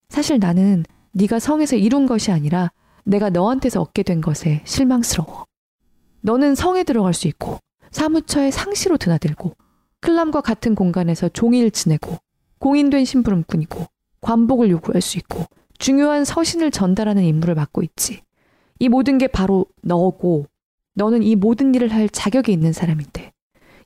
사실 0.09 0.39
나는 0.39 0.83
네가 1.11 1.39
성에서 1.39 1.75
이룬 1.75 2.07
것이 2.07 2.31
아니라 2.31 2.71
내가 3.03 3.29
너한테서 3.29 3.81
얻게 3.81 4.03
된 4.03 4.21
것에 4.21 4.61
실망스러워. 4.65 5.45
너는 6.21 6.55
성에 6.55 6.83
들어갈 6.83 7.13
수 7.13 7.27
있고 7.27 7.59
사무처에 7.93 8.51
상시로 8.51 8.97
드나들고 8.97 9.55
클람과 10.01 10.41
같은 10.41 10.75
공간에서 10.75 11.29
종일 11.29 11.71
지내고 11.71 12.17
공인된 12.59 13.05
심부름꾼이고 13.05 13.85
관복을 14.19 14.69
요구할 14.71 15.01
수 15.01 15.17
있고 15.19 15.45
중요한 15.77 16.25
서신을 16.25 16.71
전달하는 16.71 17.23
임무를 17.23 17.55
맡고 17.55 17.83
있지. 17.83 18.21
이 18.79 18.89
모든 18.89 19.17
게 19.17 19.27
바로 19.27 19.67
너고 19.81 20.47
너는 20.95 21.23
이 21.23 21.35
모든 21.35 21.73
일을 21.73 21.93
할 21.93 22.09
자격이 22.09 22.51
있는 22.51 22.73
사람인데 22.73 23.31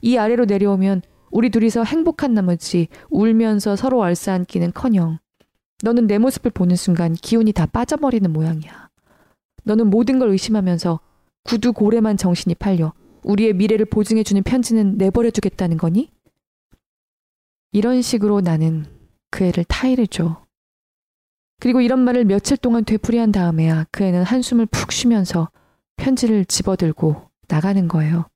이 0.01 0.17
아래로 0.17 0.45
내려오면 0.45 1.01
우리 1.29 1.49
둘이서 1.49 1.83
행복한 1.83 2.33
나머지 2.33 2.87
울면서 3.09 3.75
서로 3.75 3.99
얼싸안기는 3.99 4.71
커녕 4.73 5.19
너는 5.83 6.07
내 6.07 6.17
모습을 6.17 6.51
보는 6.51 6.75
순간 6.75 7.13
기운이 7.13 7.51
다 7.51 7.65
빠져버리는 7.65 8.31
모양이야. 8.31 8.89
너는 9.65 9.89
모든 9.89 10.17
걸 10.17 10.29
의심하면서 10.29 10.99
구두 11.43 11.73
고래만 11.73 12.17
정신이 12.17 12.55
팔려 12.55 12.93
우리의 13.27 13.53
미래를 13.53 13.85
보증해주는 13.85 14.41
편지는 14.43 14.97
내버려두겠다는 14.97 15.77
거니? 15.77 16.09
이런 17.73 18.01
식으로 18.01 18.41
나는 18.41 18.85
그 19.29 19.43
애를 19.43 19.65
타이르죠. 19.65 20.45
그리고 21.59 21.81
이런 21.81 21.99
말을 21.99 22.23
며칠 22.23 22.55
동안 22.55 22.85
되풀이한 22.85 23.31
다음에야 23.31 23.85
그 23.91 24.03
애는 24.03 24.23
한숨을 24.23 24.67
푹 24.67 24.91
쉬면서 24.91 25.49
편지를 25.97 26.45
집어들고 26.45 27.29
나가는 27.47 27.87
거예요. 27.87 28.27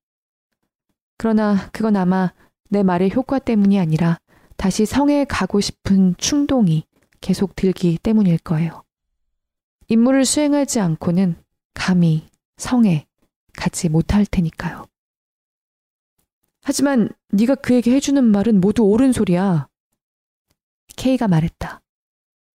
그러나 1.17 1.69
그건 1.71 1.95
아마 1.95 2.33
내 2.69 2.83
말의 2.83 3.11
효과 3.15 3.39
때문이 3.39 3.79
아니라 3.79 4.17
다시 4.57 4.85
성에 4.85 5.25
가고 5.25 5.61
싶은 5.61 6.15
충동이 6.17 6.83
계속 7.21 7.55
들기 7.55 7.97
때문일 7.97 8.39
거예요. 8.39 8.83
임무를 9.87 10.25
수행하지 10.25 10.79
않고는 10.79 11.35
감히 11.73 12.27
성에 12.57 13.05
가지 13.61 13.89
못할 13.89 14.25
테니까요. 14.25 14.87
하지만 16.63 17.09
네가 17.29 17.53
그에게 17.53 17.91
해주는 17.91 18.23
말은 18.23 18.59
모두 18.59 18.81
옳은 18.81 19.11
소리야. 19.13 19.67
케이가 20.95 21.27
말했다. 21.27 21.79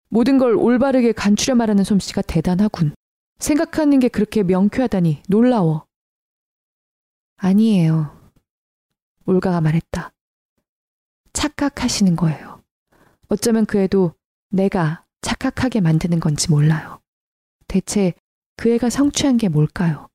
모든 0.08 0.36
걸 0.38 0.56
올바르게 0.56 1.12
간추려 1.12 1.54
말하는 1.54 1.84
솜씨가 1.84 2.22
대단하군. 2.22 2.92
생각하는 3.38 4.00
게 4.00 4.08
그렇게 4.08 4.42
명쾌하다니 4.42 5.22
놀라워. 5.28 5.86
아니에요. 7.36 8.32
올가가 9.26 9.60
말했다. 9.60 10.12
착각하시는 11.32 12.16
거예요. 12.16 12.64
어쩌면 13.28 13.64
그 13.64 13.78
애도 13.78 14.12
내가 14.48 15.04
착각하게 15.20 15.82
만드는 15.82 16.18
건지 16.18 16.50
몰라요. 16.50 17.00
대체 17.68 18.12
그 18.56 18.70
애가 18.70 18.90
성취한 18.90 19.36
게 19.36 19.48
뭘까요? 19.48 20.08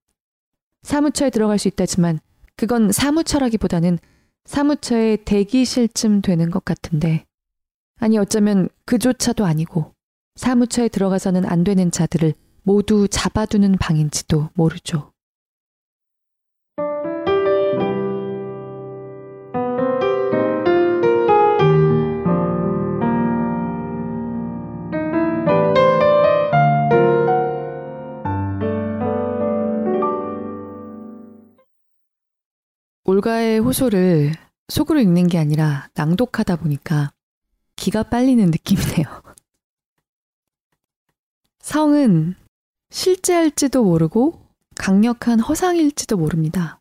사무처에 0.83 1.29
들어갈 1.29 1.59
수 1.59 1.67
있다지만 1.67 2.19
그건 2.55 2.91
사무처라기보다는 2.91 3.99
사무처의 4.45 5.17
대기실쯤 5.25 6.21
되는 6.21 6.49
것 6.49 6.65
같은데 6.65 7.25
아니 7.99 8.17
어쩌면 8.17 8.69
그조차도 8.85 9.45
아니고 9.45 9.93
사무처에 10.35 10.87
들어가서는 10.87 11.45
안 11.45 11.63
되는 11.63 11.91
자들을 11.91 12.33
모두 12.63 13.07
잡아두는 13.07 13.77
방인지도 13.77 14.49
모르죠. 14.53 15.10
올가의 33.21 33.59
호소를 33.59 34.33
속으로 34.67 34.99
읽는 34.99 35.27
게 35.27 35.37
아니라 35.37 35.89
낭독하다 35.93 36.57
보니까 36.57 37.11
기가 37.75 38.03
빨리는 38.03 38.43
느낌이네요. 38.45 39.05
성은 41.59 42.35
실제할지도 42.89 43.83
모르고 43.83 44.41
강력한 44.75 45.39
허상일지도 45.39 46.17
모릅니다. 46.17 46.79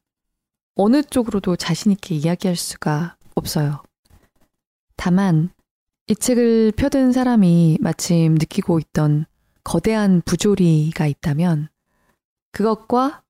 어느 0.74 1.02
쪽으로도 1.02 1.56
자신있게 1.56 2.14
이야기할 2.14 2.56
수가 2.56 3.16
없어요. 3.34 3.82
다만, 4.96 5.50
이 6.06 6.14
책을 6.14 6.72
펴든 6.76 7.12
사람이 7.12 7.78
마침 7.80 8.34
느끼고 8.34 8.78
있던 8.78 9.26
거대한 9.62 10.22
부조리가 10.24 11.06
있다면, 11.06 11.68
그것과 12.52 13.22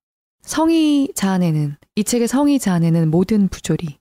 성이 0.50 1.12
자아내는, 1.14 1.76
이 1.94 2.02
책의 2.02 2.26
성이 2.26 2.58
자아내는 2.58 3.12
모든 3.12 3.46
부조리, 3.46 4.00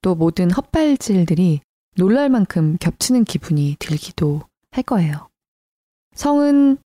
또 0.00 0.14
모든 0.14 0.50
헛발질들이 0.50 1.60
놀랄 1.94 2.30
만큼 2.30 2.78
겹치는 2.80 3.24
기분이 3.24 3.76
들기도 3.78 4.40
할 4.70 4.82
거예요. 4.82 5.28
성은 6.14 6.78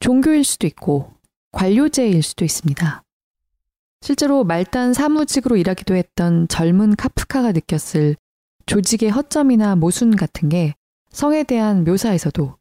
종교일 0.00 0.44
수도 0.44 0.66
있고 0.66 1.14
관료제일 1.50 2.22
수도 2.22 2.44
있습니다. 2.44 3.02
실제로 4.02 4.44
말단 4.44 4.92
사무직으로 4.92 5.56
일하기도 5.56 5.94
했던 5.94 6.46
젊은 6.48 6.94
카프카가 6.94 7.52
느꼈을 7.52 8.16
조직의 8.66 9.08
허점이나 9.08 9.76
모순 9.76 10.14
같은 10.14 10.50
게 10.50 10.74
성에 11.08 11.44
대한 11.44 11.84
묘사에서도 11.84 12.58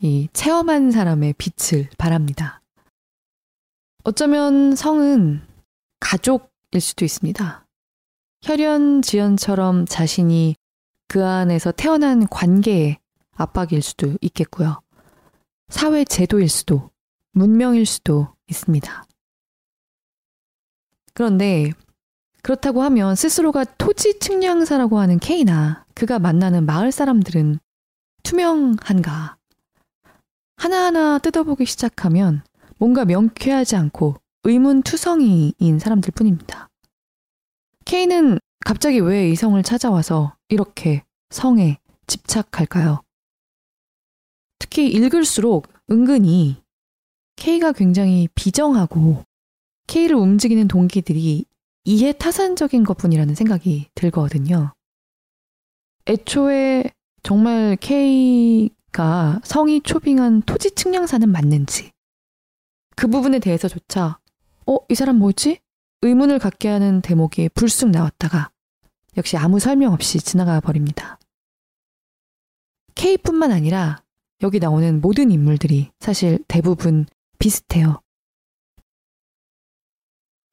이 0.00 0.26
체험한 0.32 0.90
사람의 0.90 1.34
빛을 1.38 1.90
발합니다. 1.96 2.63
어쩌면 4.06 4.76
성은 4.76 5.40
가족일 5.98 6.82
수도 6.82 7.06
있습니다. 7.06 7.66
혈연 8.42 9.00
지연처럼 9.00 9.86
자신이 9.86 10.56
그 11.08 11.24
안에서 11.24 11.72
태어난 11.72 12.28
관계의 12.28 12.98
압박일 13.34 13.80
수도 13.80 14.14
있겠고요. 14.20 14.82
사회 15.68 16.04
제도일 16.04 16.50
수도, 16.50 16.90
문명일 17.32 17.86
수도 17.86 18.28
있습니다. 18.48 19.04
그런데 21.14 21.72
그렇다고 22.42 22.82
하면 22.82 23.14
스스로가 23.14 23.64
토지 23.64 24.18
측량사라고 24.18 24.98
하는 24.98 25.18
케이나 25.18 25.86
그가 25.94 26.18
만나는 26.18 26.66
마을 26.66 26.92
사람들은 26.92 27.58
투명한가? 28.22 29.38
하나하나 30.56 31.18
뜯어보기 31.20 31.64
시작하면 31.64 32.42
뭔가 32.84 33.06
명쾌하지 33.06 33.76
않고 33.76 34.16
의문투성이인 34.42 35.78
사람들 35.78 36.10
뿐입니다. 36.10 36.68
케이는 37.86 38.38
갑자기 38.62 39.00
왜 39.00 39.30
이성을 39.30 39.62
찾아와서 39.62 40.36
이렇게 40.50 41.02
성에 41.30 41.78
집착할까요? 42.06 43.00
특히 44.58 44.86
읽을수록 44.90 45.66
은근히 45.90 46.62
K가 47.36 47.72
굉장히 47.72 48.28
비정하고 48.34 49.24
K를 49.86 50.16
움직이는 50.16 50.68
동기들이 50.68 51.46
이해 51.84 52.12
타산적인 52.12 52.84
것 52.84 52.98
뿐이라는 52.98 53.34
생각이 53.34 53.88
들거든요. 53.94 54.74
애초에 56.06 56.84
정말 57.22 57.78
K가 57.80 59.40
성이 59.42 59.80
초빙한 59.80 60.42
토지 60.42 60.70
측량사는 60.72 61.26
맞는지 61.30 61.93
그 62.96 63.08
부분에 63.08 63.38
대해서조차 63.38 64.18
어, 64.66 64.78
이 64.88 64.94
사람 64.94 65.18
뭐지? 65.18 65.60
의문을 66.02 66.38
갖게 66.38 66.68
하는 66.68 67.00
대목이 67.00 67.50
불쑥 67.50 67.90
나왔다가 67.90 68.50
역시 69.16 69.36
아무 69.36 69.58
설명 69.58 69.92
없이 69.92 70.18
지나가 70.18 70.60
버립니다. 70.60 71.18
K뿐만 72.94 73.52
아니라 73.52 74.02
여기 74.42 74.58
나오는 74.58 75.00
모든 75.00 75.30
인물들이 75.30 75.90
사실 76.00 76.38
대부분 76.48 77.06
비슷해요. 77.38 78.00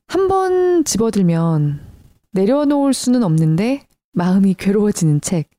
한 0.08 0.27
번 0.27 0.84
집어들면 0.84 1.87
내려놓을 2.31 2.94
수는 2.94 3.23
없는데 3.23 3.87
마음이 4.13 4.56
괴로워지는 4.56 5.21
책. 5.21 5.50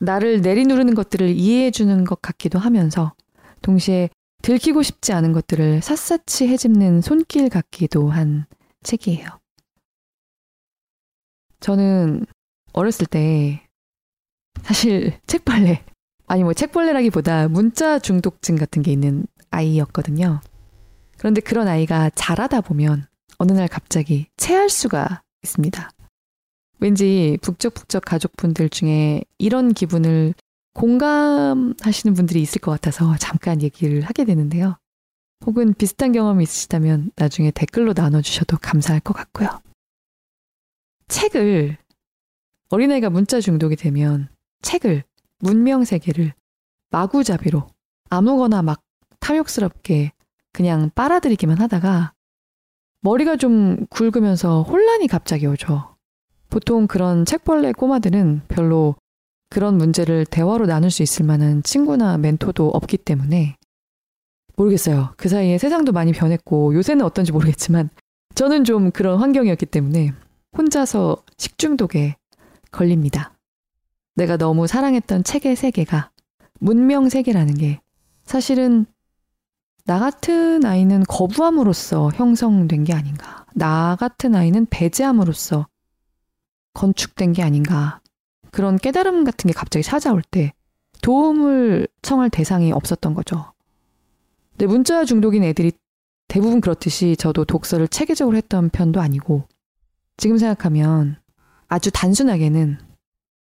나를 0.00 0.42
내리누르는 0.42 0.94
것들을 0.94 1.30
이해해주는 1.30 2.04
것 2.04 2.20
같기도 2.20 2.58
하면서 2.58 3.14
동시에 3.62 4.10
들키고 4.46 4.84
싶지 4.84 5.12
않은 5.12 5.32
것들을 5.32 5.82
샅샅이 5.82 6.46
헤집는 6.46 7.00
손길 7.00 7.48
같기도 7.48 8.10
한 8.10 8.46
책이에요. 8.84 9.26
저는 11.58 12.26
어렸을 12.72 13.06
때 13.06 13.66
사실 14.62 15.18
책벌레 15.26 15.84
아니 16.28 16.44
뭐 16.44 16.52
책벌레라기보다 16.52 17.48
문자 17.48 17.98
중독증 17.98 18.54
같은 18.54 18.82
게 18.82 18.92
있는 18.92 19.26
아이였거든요. 19.50 20.40
그런데 21.18 21.40
그런 21.40 21.66
아이가 21.66 22.08
자라다 22.10 22.60
보면 22.60 23.08
어느 23.38 23.50
날 23.50 23.66
갑자기 23.66 24.28
체할 24.36 24.70
수가 24.70 25.24
있습니다. 25.42 25.90
왠지 26.78 27.36
북적북적 27.42 28.04
가족분들 28.04 28.68
중에 28.68 29.22
이런 29.38 29.74
기분을 29.74 30.34
공감하시는 30.76 32.14
분들이 32.14 32.42
있을 32.42 32.60
것 32.60 32.70
같아서 32.70 33.16
잠깐 33.16 33.62
얘기를 33.62 34.02
하게 34.02 34.26
되는데요. 34.26 34.76
혹은 35.46 35.72
비슷한 35.72 36.12
경험이 36.12 36.42
있으시다면 36.42 37.12
나중에 37.16 37.50
댓글로 37.50 37.94
나눠주셔도 37.96 38.58
감사할 38.58 39.00
것 39.00 39.14
같고요. 39.14 39.48
책을 41.08 41.78
어린아이가 42.68 43.08
문자 43.08 43.40
중독이 43.40 43.76
되면 43.76 44.28
책을 44.60 45.04
문명 45.38 45.84
세계를 45.84 46.34
마구잡이로 46.90 47.66
아무거나 48.10 48.60
막 48.60 48.82
탐욕스럽게 49.20 50.12
그냥 50.52 50.90
빨아들이기만 50.94 51.58
하다가 51.58 52.12
머리가 53.00 53.36
좀 53.36 53.86
굵으면서 53.86 54.62
혼란이 54.62 55.06
갑자기 55.06 55.46
오죠. 55.46 55.96
보통 56.50 56.86
그런 56.86 57.24
책벌레 57.24 57.72
꼬마들은 57.72 58.42
별로 58.48 58.94
그런 59.48 59.78
문제를 59.78 60.26
대화로 60.26 60.66
나눌 60.66 60.90
수 60.90 61.02
있을 61.02 61.24
만한 61.24 61.62
친구나 61.62 62.18
멘토도 62.18 62.68
없기 62.68 62.98
때문에 62.98 63.56
모르겠어요. 64.56 65.14
그 65.16 65.28
사이에 65.28 65.58
세상도 65.58 65.92
많이 65.92 66.12
변했고 66.12 66.74
요새는 66.74 67.04
어떤지 67.04 67.32
모르겠지만 67.32 67.90
저는 68.34 68.64
좀 68.64 68.90
그런 68.90 69.18
환경이었기 69.18 69.66
때문에 69.66 70.12
혼자서 70.56 71.22
식중독에 71.38 72.16
걸립니다. 72.70 73.32
내가 74.14 74.36
너무 74.36 74.66
사랑했던 74.66 75.24
책의 75.24 75.56
세계가 75.56 76.10
문명 76.58 77.08
세계라는 77.08 77.54
게 77.54 77.80
사실은 78.24 78.86
나 79.84 80.00
같은 80.00 80.64
아이는 80.64 81.04
거부함으로써 81.06 82.10
형성된 82.14 82.84
게 82.84 82.92
아닌가. 82.92 83.46
나 83.54 83.96
같은 84.00 84.34
아이는 84.34 84.66
배제함으로써 84.68 85.68
건축된 86.74 87.32
게 87.32 87.42
아닌가. 87.42 88.00
그런 88.56 88.78
깨달음 88.78 89.24
같은 89.24 89.48
게 89.48 89.52
갑자기 89.52 89.82
찾아올 89.82 90.22
때 90.22 90.54
도움을 91.02 91.86
청할 92.00 92.30
대상이 92.30 92.72
없었던 92.72 93.12
거죠. 93.12 93.52
근 94.56 94.68
문자 94.68 95.04
중독인 95.04 95.42
애들이 95.42 95.72
대부분 96.26 96.62
그렇듯이 96.62 97.16
저도 97.18 97.44
독서를 97.44 97.86
체계적으로 97.86 98.34
했던 98.34 98.70
편도 98.70 98.98
아니고 99.02 99.46
지금 100.16 100.38
생각하면 100.38 101.18
아주 101.68 101.90
단순하게는 101.90 102.78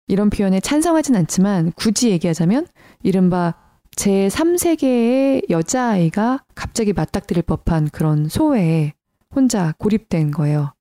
이런 0.08 0.30
표현에 0.30 0.60
찬성하진 0.60 1.16
않지만 1.16 1.72
굳이 1.78 2.10
얘기하자면 2.10 2.68
이른바 3.02 3.54
제 3.96 4.28
3세계의 4.28 5.50
여자아이가 5.50 6.44
갑자기 6.56 6.92
맞닥뜨릴 6.92 7.44
법한 7.44 7.92
그런 7.92 8.28
소외에 8.28 8.92
혼자 9.34 9.74
고립된 9.78 10.32
거예요. 10.32 10.74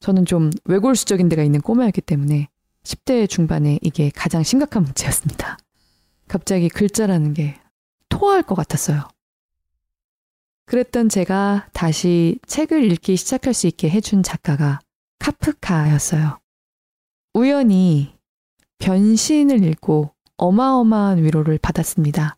저는 0.00 0.26
좀 0.26 0.50
외골수적인 0.66 1.30
데가 1.30 1.42
있는 1.42 1.62
꼬마였기 1.62 2.02
때문에 2.02 2.51
10대 2.84 3.28
중반에 3.28 3.78
이게 3.82 4.10
가장 4.14 4.42
심각한 4.42 4.82
문제였습니다. 4.82 5.58
갑자기 6.28 6.68
글자라는 6.68 7.34
게 7.34 7.60
토할 8.08 8.42
것 8.42 8.54
같았어요. 8.54 9.08
그랬던 10.66 11.08
제가 11.08 11.68
다시 11.72 12.38
책을 12.46 12.90
읽기 12.92 13.16
시작할 13.16 13.52
수 13.52 13.66
있게 13.66 13.90
해준 13.90 14.22
작가가 14.22 14.80
카프카였어요. 15.18 16.38
우연히 17.34 18.14
변신을 18.78 19.64
읽고 19.64 20.14
어마어마한 20.36 21.22
위로를 21.22 21.58
받았습니다. 21.58 22.36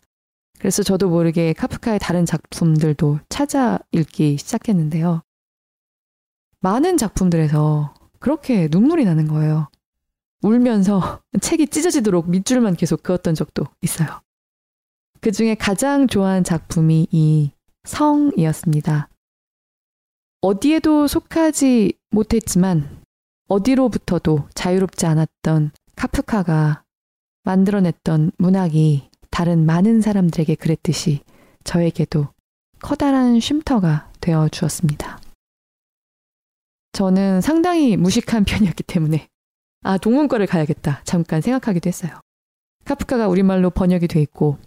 그래서 0.58 0.82
저도 0.82 1.08
모르게 1.08 1.52
카프카의 1.52 1.98
다른 1.98 2.26
작품들도 2.26 3.20
찾아 3.28 3.78
읽기 3.92 4.38
시작했는데요. 4.38 5.22
많은 6.60 6.96
작품들에서 6.96 7.94
그렇게 8.18 8.68
눈물이 8.70 9.04
나는 9.04 9.28
거예요. 9.28 9.68
울면서 10.44 11.22
책이 11.40 11.68
찢어지도록 11.68 12.28
밑줄만 12.28 12.76
계속 12.76 13.02
그었던 13.02 13.34
적도 13.34 13.66
있어요. 13.80 14.20
그 15.20 15.32
중에 15.32 15.54
가장 15.54 16.06
좋아하는 16.06 16.44
작품이 16.44 17.08
이 17.10 17.50
성이었습니다. 17.84 19.08
어디에도 20.42 21.06
속하지 21.06 21.94
못했지만 22.10 23.02
어디로부터도 23.48 24.48
자유롭지 24.54 25.06
않았던 25.06 25.70
카프카가 25.96 26.82
만들어냈던 27.44 28.32
문학이 28.36 29.08
다른 29.30 29.64
많은 29.64 30.02
사람들에게 30.02 30.54
그랬듯이 30.56 31.20
저에게도 31.64 32.28
커다란 32.80 33.40
쉼터가 33.40 34.12
되어 34.20 34.48
주었습니다. 34.50 35.18
저는 36.92 37.40
상당히 37.40 37.96
무식한 37.96 38.44
편이었기 38.46 38.82
때문에 38.82 39.28
아, 39.84 39.98
동문과를 39.98 40.46
가야겠다. 40.46 41.02
잠깐 41.04 41.42
생각하기도 41.42 41.88
했어요. 41.88 42.12
카프카가 42.86 43.28
우리말로 43.28 43.68
번역이 43.68 44.08
돼 44.08 44.20
있고 44.22 44.58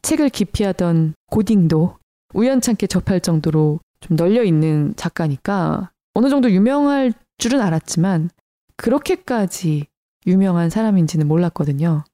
책을 0.00 0.30
기피하던 0.30 1.14
고딩도 1.30 1.98
우연찮게 2.34 2.86
접할 2.86 3.20
정도로 3.20 3.80
좀 4.00 4.16
널려 4.16 4.42
있는 4.42 4.94
작가니까 4.96 5.90
어느 6.14 6.28
정도 6.30 6.50
유명할 6.50 7.12
줄은 7.36 7.60
알았지만 7.60 8.30
그렇게까지 8.76 9.86
유명한 10.26 10.70
사람인지는 10.70 11.28
몰랐거든요. 11.28 12.04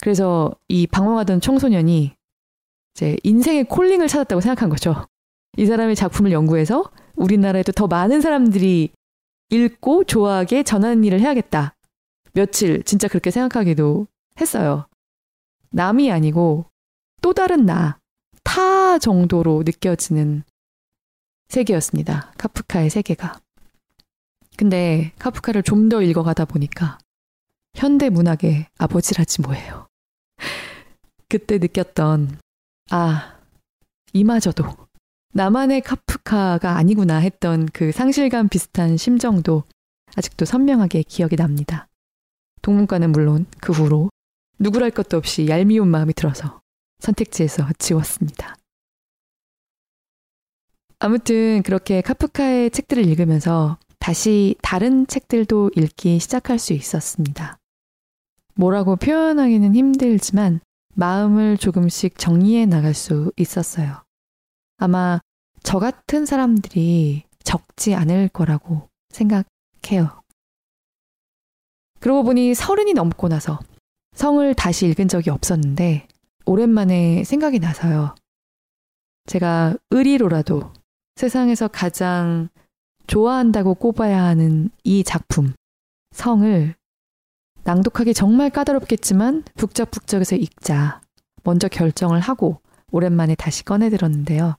그래서 0.00 0.52
이 0.68 0.86
방황하던 0.86 1.40
청소년이 1.40 2.14
이제 2.94 3.16
인생의 3.22 3.64
콜링을 3.64 4.08
찾았다고 4.08 4.40
생각한 4.40 4.70
거죠. 4.70 5.06
이 5.58 5.66
사람의 5.66 5.94
작품을 5.94 6.32
연구해서 6.32 6.90
우리나라에도 7.16 7.72
더 7.72 7.86
많은 7.86 8.22
사람들이 8.22 8.92
읽고 9.50 10.04
좋아하게 10.04 10.62
전하는 10.62 11.04
일을 11.04 11.20
해야겠다. 11.20 11.74
며칠 12.32 12.82
진짜 12.82 13.08
그렇게 13.08 13.30
생각하기도 13.30 14.06
했어요. 14.40 14.86
남이 15.70 16.10
아니고 16.10 16.66
또 17.22 17.32
다른 17.32 17.64
나, 17.66 17.98
타 18.42 18.98
정도로 18.98 19.62
느껴지는 19.64 20.42
세계였습니다. 21.48 22.32
카프카의 22.38 22.90
세계가. 22.90 23.40
근데 24.56 25.12
카프카를 25.18 25.62
좀 25.62 25.88
더 25.88 26.02
읽어가다 26.02 26.46
보니까 26.46 26.98
현대 27.74 28.08
문학의 28.10 28.66
아버지라지 28.78 29.42
뭐예요. 29.42 29.86
그때 31.28 31.58
느꼈던, 31.58 32.40
아, 32.90 33.38
이마저도 34.12 34.64
나만의 35.36 35.82
카프카가 35.82 36.78
아니구나 36.78 37.18
했던 37.18 37.66
그 37.66 37.92
상실감 37.92 38.48
비슷한 38.48 38.96
심정도 38.96 39.64
아직도 40.14 40.46
선명하게 40.46 41.02
기억이 41.02 41.36
납니다. 41.36 41.88
동문과는 42.62 43.12
물론 43.12 43.44
그 43.60 43.74
후로 43.74 44.08
누구랄 44.58 44.90
것도 44.92 45.18
없이 45.18 45.46
얄미운 45.46 45.88
마음이 45.88 46.14
들어서 46.14 46.62
선택지에서 47.00 47.68
지웠습니다. 47.78 48.56
아무튼 51.00 51.62
그렇게 51.62 52.00
카프카의 52.00 52.70
책들을 52.70 53.04
읽으면서 53.04 53.76
다시 53.98 54.56
다른 54.62 55.06
책들도 55.06 55.72
읽기 55.76 56.18
시작할 56.18 56.58
수 56.58 56.72
있었습니다. 56.72 57.58
뭐라고 58.54 58.96
표현하기는 58.96 59.74
힘들지만 59.74 60.60
마음을 60.94 61.58
조금씩 61.58 62.18
정리해 62.18 62.64
나갈 62.64 62.94
수 62.94 63.30
있었어요. 63.36 64.02
아마 64.78 65.20
저 65.66 65.80
같은 65.80 66.26
사람들이 66.26 67.24
적지 67.42 67.96
않을 67.96 68.28
거라고 68.28 68.88
생각해요. 69.08 70.22
그러고 71.98 72.22
보니 72.22 72.54
서른이 72.54 72.94
넘고 72.94 73.26
나서 73.26 73.58
성을 74.14 74.54
다시 74.54 74.86
읽은 74.86 75.08
적이 75.08 75.30
없었는데 75.30 76.06
오랜만에 76.44 77.24
생각이 77.24 77.58
나서요. 77.58 78.14
제가 79.26 79.74
의리로라도 79.90 80.72
세상에서 81.16 81.66
가장 81.66 82.48
좋아한다고 83.08 83.74
꼽아야 83.74 84.22
하는 84.22 84.70
이 84.84 85.02
작품, 85.02 85.52
성을 86.12 86.76
낭독하기 87.64 88.14
정말 88.14 88.50
까다롭겠지만 88.50 89.42
북적북적해서 89.56 90.36
읽자. 90.36 91.00
먼저 91.42 91.66
결정을 91.66 92.20
하고 92.20 92.60
오랜만에 92.92 93.34
다시 93.34 93.64
꺼내들었는데요. 93.64 94.54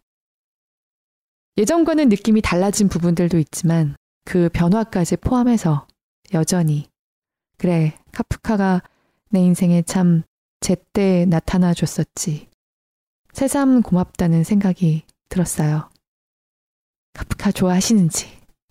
예전과는 1.58 2.10
느낌이 2.10 2.42
달라진 2.42 2.88
부분들도 2.88 3.40
있지만 3.40 3.96
그 4.26 4.50
변화까지 4.54 5.18
포함해서 5.18 5.88
여전히 6.34 6.88
그래 7.58 7.98
카프카가 8.12 8.84
내 9.30 9.40
인생에 9.40 9.82
참 9.82 10.24
제때 10.60 11.26
나타나 11.26 11.74
줬었지. 11.74 12.48
새삼 13.34 13.82
고맙다는 13.82 14.44
생각이 14.44 15.04
들었어요. 15.30 15.90
카프카 17.14 17.52
좋아하시는지 17.52 18.28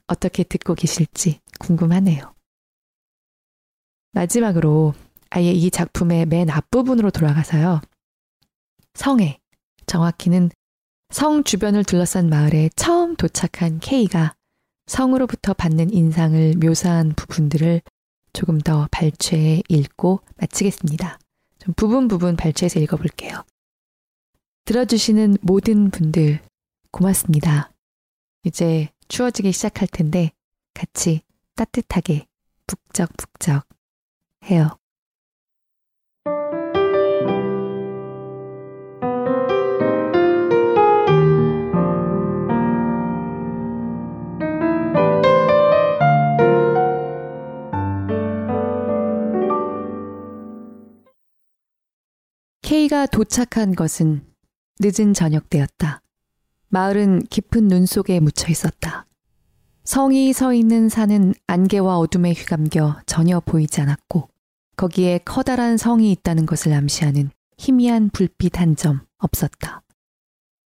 어떻게 0.07 0.45
듣고 0.45 0.74
계실지 0.74 1.41
궁금하네요. 1.59 2.34
마지막으로 4.12 4.95
아예 5.30 5.51
이 5.51 5.70
작품의 5.70 6.26
맨 6.26 6.49
앞부분으로 6.51 7.11
돌아가서요. 7.11 7.80
성에, 8.95 9.41
정확히는 9.87 10.51
성 11.11 11.44
주변을 11.44 11.84
둘러싼 11.84 12.28
마을에 12.28 12.68
처음 12.76 13.16
도착한 13.16 13.78
K가 13.78 14.34
성으로부터 14.86 15.52
받는 15.54 15.92
인상을 15.92 16.54
묘사한 16.57 17.14
부분들을 17.14 17.82
조금 18.32 18.59
더 18.59 18.86
발췌해 18.90 19.62
읽고 19.68 20.20
마치겠습니다. 20.36 21.18
좀 21.59 21.74
부분 21.74 22.09
부분 22.09 22.36
발췌해서 22.36 22.80
읽어볼게요. 22.80 23.44
들어주시는 24.66 25.38
모든 25.42 25.90
분들 25.90 26.40
고맙습니다. 26.90 27.72
이제 28.44 28.88
추워지기 29.09 29.52
시작할 29.52 29.88
텐데 29.88 30.32
같이 30.74 31.22
따뜻하게 31.54 32.26
북적북적 32.66 33.66
해요. 34.46 34.76
K가 52.66 53.06
도착한 53.06 53.76
것은 53.76 54.26
늦은 54.80 55.14
저녁 55.14 55.48
때였다. 55.50 56.02
마을은 56.66 57.20
깊은 57.26 57.68
눈 57.68 57.86
속에 57.86 58.18
묻혀 58.18 58.48
있었다. 58.50 59.06
성이 59.84 60.32
서 60.32 60.52
있는 60.52 60.88
산은 60.88 61.34
안개와 61.46 61.96
어둠에 61.96 62.32
휘감겨 62.32 63.02
전혀 63.06 63.38
보이지 63.38 63.80
않았고 63.82 64.28
거기에 64.76 65.18
커다란 65.18 65.76
성이 65.76 66.10
있다는 66.10 66.44
것을 66.44 66.72
암시하는 66.72 67.30
희미한 67.56 68.10
불빛 68.10 68.58
한 68.58 68.74
점 68.74 69.06
없었다. 69.18 69.82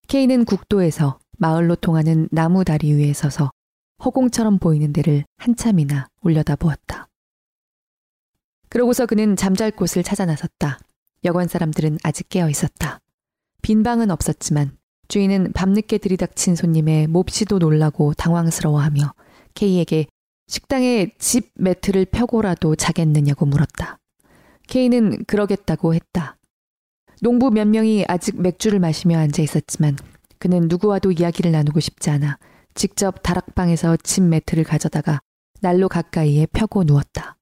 케이는 0.07 0.45
국도에서 0.45 1.19
마을로 1.37 1.75
통하는 1.75 2.29
나무 2.31 2.63
다리 2.63 2.93
위에 2.93 3.11
서서 3.11 3.51
허공처럼 4.05 4.59
보이는 4.59 4.93
데를 4.93 5.25
한참이나 5.35 6.07
올려다 6.21 6.55
보았다. 6.55 7.09
그러고서 8.69 9.05
그는 9.05 9.35
잠잘 9.35 9.71
곳을 9.71 10.01
찾아 10.01 10.25
나섰다. 10.25 10.79
여관 11.24 11.47
사람들은 11.47 11.99
아직 12.03 12.30
깨어 12.30 12.49
있었다. 12.49 12.99
빈 13.61 13.84
방은 13.84 14.11
없었지만 14.11 14.78
주인은 15.07 15.53
밤늦게 15.53 15.97
들이닥친 15.97 16.55
손님의 16.55 17.07
몹시도 17.07 17.59
놀라고 17.59 18.13
당황스러워하며 18.13 19.13
케이에게 19.53 20.07
식당에 20.47 21.11
집 21.17 21.51
매트를 21.55 22.05
펴고라도 22.05 22.76
자겠느냐고 22.76 23.45
물었다. 23.45 23.99
케이는 24.67 25.26
그러겠다고 25.26 25.93
했다. 25.93 26.38
농부 27.22 27.51
몇 27.51 27.67
명이 27.67 28.05
아직 28.07 28.41
맥주를 28.41 28.80
마시며 28.80 29.17
앉아 29.17 29.41
있었지만 29.41 29.97
그는 30.38 30.67
누구와도 30.70 31.11
이야기를 31.11 31.51
나누고 31.51 31.80
싶지 31.80 32.09
않아 32.11 32.38
직접 32.76 33.22
다락방에서 33.24 33.97
집 33.97 34.24
매트를 34.24 34.63
가져다가 34.63 35.20
난로 35.59 35.89
가까이에 35.89 36.45
펴고 36.45 36.84
누웠다. 36.84 37.36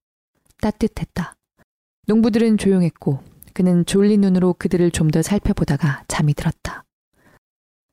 따뜻했다. 0.61 1.35
농부들은 2.07 2.57
조용했고 2.57 3.19
그는 3.57 3.85
졸린 3.87 4.21
눈으로 4.21 4.53
그들을 4.53 4.91
좀 4.91 5.09
더 5.09 5.23
살펴보다가 5.23 6.03
잠이 6.07 6.35
들었다. 6.35 6.83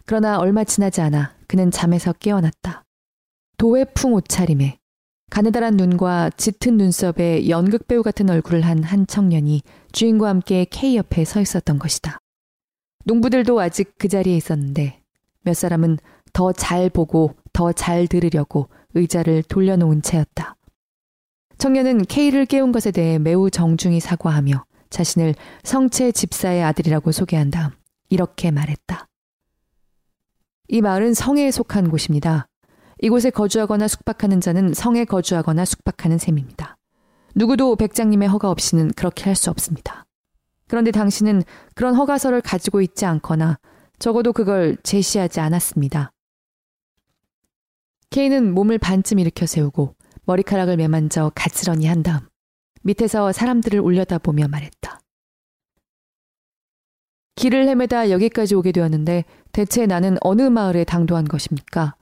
그러나 0.05 0.39
얼마 0.39 0.63
지나지 0.63 1.01
않아 1.01 1.35
그는 1.47 1.71
잠에서 1.71 2.13
깨어났다. 2.13 2.83
도회풍 3.57 4.13
옷차림에 4.13 4.79
가느다란 5.31 5.77
눈과 5.79 6.31
짙은 6.37 6.77
눈썹에 6.77 7.49
연극 7.49 7.89
배우 7.89 8.03
같은 8.03 8.29
얼굴을 8.29 8.61
한한 8.61 9.07
청년이 9.07 9.63
주인과 9.93 10.29
함께 10.29 10.67
K 10.69 10.97
옆에 10.99 11.25
서 11.25 11.41
있었던 11.41 11.79
것이다. 11.79 12.19
농부들도 13.07 13.59
아직 13.59 13.95
그 13.97 14.09
자리에 14.09 14.37
있었는데 14.37 15.01
몇 15.43 15.55
사람은 15.55 15.97
더 16.35 16.53
잘 16.53 16.91
보고 16.91 17.37
더 17.55 17.73
잘 17.73 18.07
들으려고 18.07 18.69
의자를 18.93 19.43
돌려놓은 19.45 20.03
채였다. 20.03 20.57
청년은 21.57 22.05
K를 22.05 22.45
깨운 22.45 22.71
것에 22.71 22.91
대해 22.91 23.19
매우 23.19 23.51
정중히 23.51 24.01
사과하며 24.01 24.65
자신을 24.95 25.35
성체 25.65 26.13
집사의 26.13 26.63
아들이라고 26.63 27.13
소개한 27.13 27.51
다음 27.51 27.73
이렇게 28.09 28.51
말했다. 28.51 29.07
이 30.69 30.81
마을은 30.81 31.15
성에 31.15 31.51
속한 31.51 31.91
곳입니다. 31.91 32.47
이곳에 33.03 33.31
거주하거나 33.31 33.89
숙박하는 33.89 34.41
자는 34.41 34.73
성에 34.73 35.05
거주하거나 35.05 35.65
숙박하는 35.65 36.19
셈입니다. 36.19 36.77
누구도 37.35 37.75
백장님의 37.77 38.29
허가 38.29 38.51
없이는 38.51 38.93
그렇게 38.97 39.25
할 39.25 39.35
수 39.35 39.51
없습니다. 39.51 40.05
그런데 40.69 40.93
당신은 40.93 41.43
그런 41.75 41.95
허가서를 41.97 42.41
가지고 42.41 42.81
있지 42.81 43.05
않거나 43.05 43.59
적어도 43.99 44.33
그걸 44.33 44.77
제시하지 44.83 45.41
않았습니다. 45.41 46.13
케이는 48.11 48.55
몸을 48.55 48.79
반쯤 48.79 49.19
일으켜 49.19 49.45
세우고 49.45 49.97
머리카락을 50.25 50.77
매만져 50.77 51.33
가지런히 51.35 51.87
한 51.87 52.03
다음 52.05 52.21
밑에서 52.85 53.33
사람들을 53.33 53.81
올려다보며 53.81 54.49
말했다. 54.49 55.01
길을 57.37 57.67
헤매다 57.69 58.11
여기까지 58.11 58.55
오게 58.55 58.73
되었는데 58.73 59.25
대체 59.53 59.87
나는 59.87 60.17
어느 60.21 60.43
마을에 60.43 60.85
당도한 60.85 61.25
것입니까? 61.25 61.97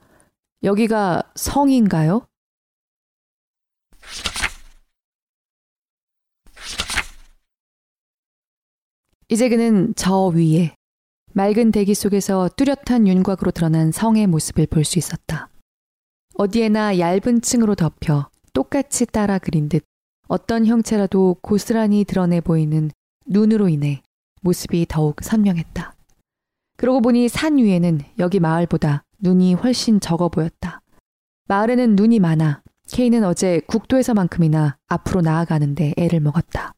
여기가 0.63 1.23
성인가요? 1.35 2.27
이제 9.29 9.49
그는 9.49 9.93
저 9.95 10.27
위에 10.27 10.75
맑은 11.33 11.71
대기 11.71 11.95
속에서 11.95 12.49
뚜렷한 12.55 13.07
윤곽으로 13.07 13.51
드러난 13.51 13.91
성의 13.91 14.27
모습을 14.27 14.67
볼 14.67 14.83
수 14.85 14.99
있었다. 14.99 15.49
어디에나 16.35 16.99
얇은 16.99 17.41
층으로 17.41 17.75
덮여 17.75 18.29
똑같이 18.53 19.05
따라 19.05 19.39
그린 19.39 19.69
듯 19.69 19.83
어떤 20.27 20.65
형체라도 20.65 21.37
고스란히 21.41 22.03
드러내 22.05 22.41
보이는 22.41 22.91
눈으로 23.25 23.69
인해 23.69 24.01
모습이 24.41 24.85
더욱 24.89 25.17
선명했다. 25.21 25.95
그러고 26.77 27.01
보니 27.01 27.29
산 27.29 27.57
위에는 27.57 28.01
여기 28.19 28.39
마을보다 28.39 29.03
눈이 29.19 29.53
훨씬 29.53 29.99
적어 29.99 30.29
보였다. 30.29 30.81
마을에는 31.47 31.95
눈이 31.95 32.19
많아 32.19 32.61
케이는 32.89 33.23
어제 33.23 33.61
국도에서만큼이나 33.67 34.77
앞으로 34.87 35.21
나아가는데 35.21 35.93
애를 35.97 36.19
먹었다. 36.19 36.73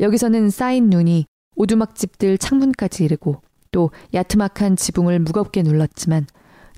여기서는 0.00 0.50
쌓인 0.50 0.90
눈이 0.90 1.26
오두막집들 1.56 2.38
창문까지 2.38 3.04
이르고 3.04 3.42
또 3.70 3.90
야트막한 4.14 4.76
지붕을 4.76 5.18
무겁게 5.20 5.62
눌렀지만 5.62 6.26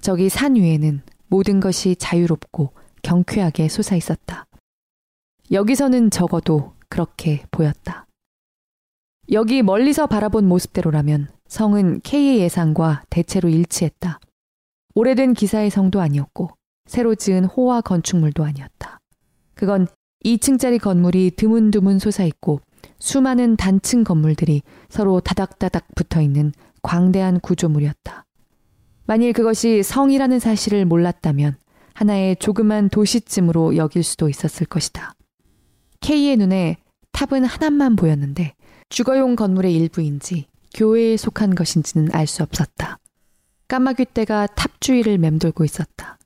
저기 0.01 0.29
산 0.29 0.57
위에는 0.57 1.03
모든 1.29 1.61
것이 1.61 1.97
자유롭고 1.97 2.73
경쾌하게 3.03 3.69
솟아 3.69 3.97
있었다. 3.97 4.47
여기서는 5.53 6.11
적어도 6.11 6.75
그렇게 6.89 7.43
보였다. 7.51 8.07
여기 9.33 9.63
멀리서 9.63 10.07
바라본 10.07 10.47
모습대로라면 10.47 11.29
성은 11.49 12.01
K의 12.03 12.39
예상과 12.39 13.03
대체로 13.11 13.49
일치했다. 13.49 14.21
오래된 14.95 15.35
기사의 15.35 15.71
성도 15.71 16.01
아니었고 16.01 16.51
새로 16.87 17.17
지은 17.17 17.47
호화 17.47 17.81
건축물도 17.81 18.45
아니었다. 18.45 19.01
그건 19.55 19.89
2층짜리 20.25 20.81
건물이 20.81 21.33
드문드문 21.37 21.99
솟아있고 21.99 22.61
수많은 22.99 23.57
단층 23.57 24.05
건물들이 24.05 24.63
서로 24.89 25.19
다닥다닥 25.21 25.87
붙어 25.97 26.21
있는 26.21 26.53
광대한 26.83 27.41
구조물이었다. 27.41 28.25
만일 29.07 29.33
그것이 29.33 29.83
성이라는 29.83 30.39
사실을 30.39 30.85
몰랐다면 30.85 31.57
하나의 31.95 32.37
조그만 32.37 32.89
도시쯤으로 32.89 33.77
여길 33.77 34.05
수도 34.05 34.29
있었을 34.29 34.67
것이다. 34.67 35.15
K의 36.01 36.37
눈에 36.37 36.77
탑은 37.13 37.45
하나만 37.45 37.97
보였는데 37.97 38.55
주거용 38.89 39.37
건물의 39.37 39.75
일부인지 39.75 40.47
교회에 40.75 41.17
속한 41.17 41.55
것인지는 41.55 42.09
알 42.13 42.27
수 42.27 42.43
없었다. 42.43 42.99
까마귀 43.69 44.07
떼가 44.15 44.49
탑 44.49 44.81
주위를 44.81 45.19
맴돌고 45.19 45.65
있었다. 45.65 46.19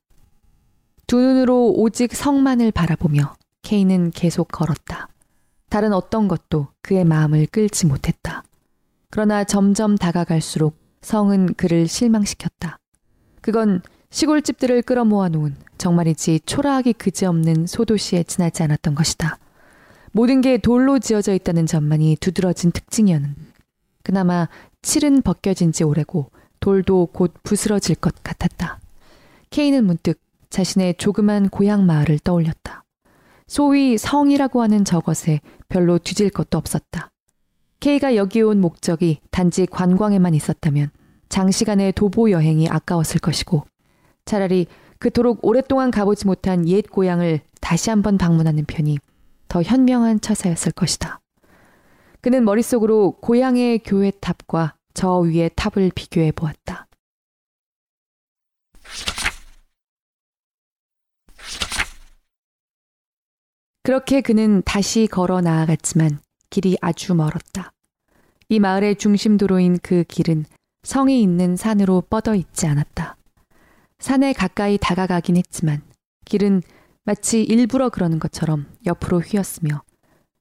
두 1.06 1.18
눈으로 1.18 1.72
오직 1.72 2.14
성만을 2.14 2.72
바라보며 2.72 3.34
케이는 3.62 4.10
계속 4.10 4.48
걸었다. 4.48 5.08
다른 5.68 5.92
어떤 5.92 6.28
것도 6.28 6.68
그의 6.82 7.04
마음을 7.04 7.46
끌지 7.46 7.86
못했다. 7.86 8.44
그러나 9.10 9.44
점점 9.44 9.96
다가갈수록 9.96 10.78
성은 11.02 11.54
그를 11.54 11.86
실망시켰다. 11.86 12.78
그건 13.40 13.82
시골집들을 14.10 14.82
끌어모아 14.82 15.28
놓은 15.28 15.56
정말이지 15.76 16.40
초라하기 16.46 16.94
그지없는 16.94 17.66
소도시에 17.66 18.22
지나지 18.22 18.62
않았던 18.62 18.94
것이다. 18.94 19.38
모든 20.16 20.40
게 20.42 20.58
돌로 20.58 21.00
지어져 21.00 21.34
있다는 21.34 21.66
점만이 21.66 22.18
두드러진 22.20 22.70
특징이었는. 22.70 23.34
그나마 24.04 24.48
칠은 24.80 25.22
벗겨진 25.22 25.72
지 25.72 25.82
오래고 25.82 26.30
돌도 26.60 27.06
곧 27.06 27.34
부스러질 27.42 27.96
것 27.96 28.14
같았다. 28.22 28.78
케이는 29.50 29.84
문득 29.84 30.20
자신의 30.50 30.98
조그만 30.98 31.48
고향 31.48 31.84
마을을 31.84 32.20
떠올렸다. 32.20 32.84
소위 33.48 33.98
성이라고 33.98 34.62
하는 34.62 34.84
저것에 34.84 35.40
별로 35.68 35.98
뒤질 35.98 36.30
것도 36.30 36.58
없었다. 36.58 37.10
케이가 37.80 38.14
여기 38.14 38.40
온 38.40 38.60
목적이 38.60 39.18
단지 39.32 39.66
관광에만 39.66 40.32
있었다면 40.32 40.90
장시간의 41.28 41.92
도보 41.94 42.30
여행이 42.30 42.68
아까웠을 42.68 43.18
것이고 43.18 43.66
차라리 44.26 44.68
그토록 45.00 45.40
오랫동안 45.42 45.90
가보지 45.90 46.28
못한 46.28 46.68
옛 46.68 46.82
고향을 46.82 47.40
다시 47.60 47.90
한번 47.90 48.16
방문하는 48.16 48.64
편이 48.64 48.98
더 49.54 49.62
현명한 49.62 50.20
처사였을 50.20 50.72
것이다. 50.72 51.20
그는 52.20 52.44
머릿속으로 52.44 53.12
고향의 53.20 53.84
교회 53.84 54.10
탑과 54.10 54.74
저 54.94 55.18
위의 55.18 55.48
탑을 55.54 55.92
비교해 55.94 56.32
보았다. 56.32 56.88
그렇게 63.84 64.22
그는 64.22 64.60
다시 64.64 65.06
걸어 65.06 65.40
나아갔지만 65.40 66.18
길이 66.50 66.76
아주 66.80 67.14
멀었다. 67.14 67.70
이 68.48 68.58
마을의 68.58 68.96
중심도로인 68.96 69.78
그 69.84 70.02
길은 70.02 70.46
성이 70.82 71.22
있는 71.22 71.54
산으로 71.54 72.00
뻗어 72.10 72.34
있지 72.34 72.66
않았다. 72.66 73.16
산에 74.00 74.32
가까이 74.32 74.78
다가가긴 74.78 75.36
했지만 75.36 75.80
길은 76.24 76.62
마치 77.04 77.42
일부러 77.42 77.90
그러는 77.90 78.18
것처럼 78.18 78.66
옆으로 78.86 79.20
휘었으며 79.20 79.82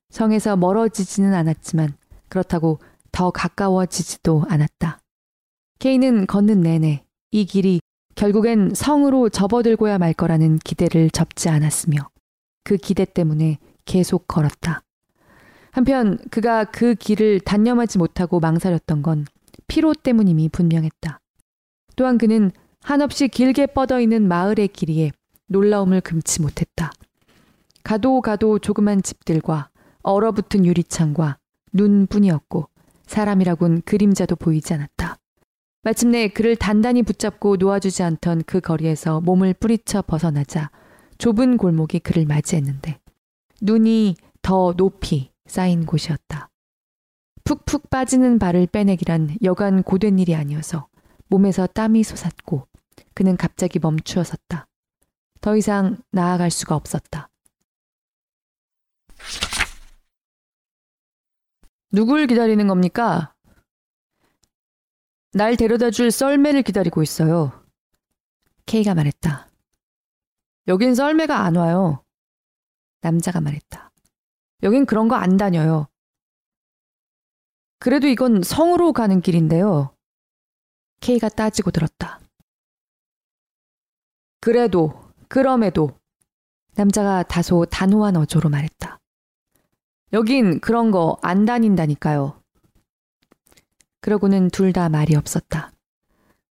성에서 0.09 0.55
멀어지지는 0.55 1.33
않았지만 1.33 1.95
그렇다고 2.29 2.79
더 3.11 3.31
가까워지지도 3.31 4.45
않았다. 4.47 4.99
케이는 5.79 6.25
걷는 6.25 6.61
내내 6.61 7.03
이 7.31 7.45
길이 7.45 7.81
결국엔 8.15 8.73
성으로 8.73 9.29
접어들고야 9.29 9.97
말 9.97 10.13
거라는 10.13 10.59
기대를 10.59 11.09
접지 11.09 11.49
않았으며 11.49 12.09
그 12.63 12.77
기대 12.77 13.05
때문에 13.05 13.57
계속 13.85 14.27
걸었다. 14.27 14.81
한편 15.71 16.19
그가 16.29 16.65
그 16.65 16.95
길을 16.95 17.41
단념하지 17.41 17.97
못하고 17.97 18.39
망설였던 18.39 19.01
건 19.01 19.25
피로 19.67 19.93
때문임이 19.93 20.49
분명했다. 20.49 21.19
또한 21.95 22.17
그는 22.17 22.51
한없이 22.81 23.27
길게 23.27 23.67
뻗어 23.67 23.99
있는 23.99 24.27
마을의 24.27 24.69
길이에 24.69 25.11
놀라움을 25.47 26.01
금치 26.01 26.41
못했다. 26.41 26.91
가도 27.83 28.21
가도 28.21 28.59
조그만 28.59 29.01
집들과 29.01 29.69
얼어붙은 30.03 30.65
유리창과 30.65 31.37
눈뿐이었고 31.73 32.69
사람이라곤 33.07 33.81
그림자도 33.81 34.35
보이지 34.35 34.73
않았다. 34.73 35.17
마침내 35.83 36.29
그를 36.29 36.55
단단히 36.55 37.03
붙잡고 37.03 37.57
놓아주지 37.57 38.03
않던 38.03 38.43
그 38.45 38.61
거리에서 38.61 39.19
몸을 39.21 39.53
뿌리쳐 39.53 40.01
벗어나자 40.03 40.71
좁은 41.17 41.57
골목이 41.57 41.99
그를 41.99 42.25
맞이했는데 42.25 42.99
눈이 43.61 44.15
더 44.41 44.73
높이 44.73 45.31
쌓인 45.45 45.85
곳이었다. 45.85 46.49
푹푹 47.43 47.89
빠지는 47.89 48.39
발을 48.39 48.67
빼내기란 48.67 49.37
여간 49.43 49.83
고된 49.83 50.19
일이 50.19 50.35
아니어서 50.35 50.87
몸에서 51.27 51.67
땀이 51.67 52.03
솟았고 52.03 52.67
그는 53.13 53.35
갑자기 53.35 53.79
멈추어 53.79 54.23
섰다. 54.23 54.67
더 55.43 55.57
이상 55.57 56.01
나아갈 56.11 56.49
수가 56.49 56.73
없었다. 56.73 57.29
누굴 61.91 62.27
기다리는 62.27 62.65
겁니까? 62.65 63.35
날 65.33 65.57
데려다 65.57 65.91
줄 65.91 66.11
썰매를 66.11 66.61
기다리고 66.63 67.03
있어요. 67.03 67.51
케이가 68.65 68.95
말했다. 68.95 69.49
여긴 70.69 70.95
썰매가 70.95 71.37
안 71.37 71.57
와요. 71.57 72.05
남자가 73.01 73.41
말했다. 73.41 73.91
여긴 74.63 74.85
그런 74.85 75.09
거 75.09 75.15
안 75.15 75.35
다녀요. 75.35 75.89
그래도 77.79 78.07
이건 78.07 78.43
성으로 78.43 78.93
가는 78.93 79.19
길인데요. 79.19 79.93
케이가 81.01 81.27
따지고 81.27 81.71
들었다. 81.71 82.21
그래도, 84.39 85.12
그럼에도, 85.33 85.89
남자가 86.75 87.23
다소 87.23 87.65
단호한 87.65 88.15
어조로 88.17 88.49
말했다. 88.49 88.99
여긴 90.13 90.59
그런 90.59 90.91
거 90.91 91.17
안 91.23 91.45
다닌다니까요. 91.45 92.39
그러고는 93.99 94.51
둘 94.51 94.73
다 94.73 94.89
말이 94.89 95.15
없었다. 95.15 95.71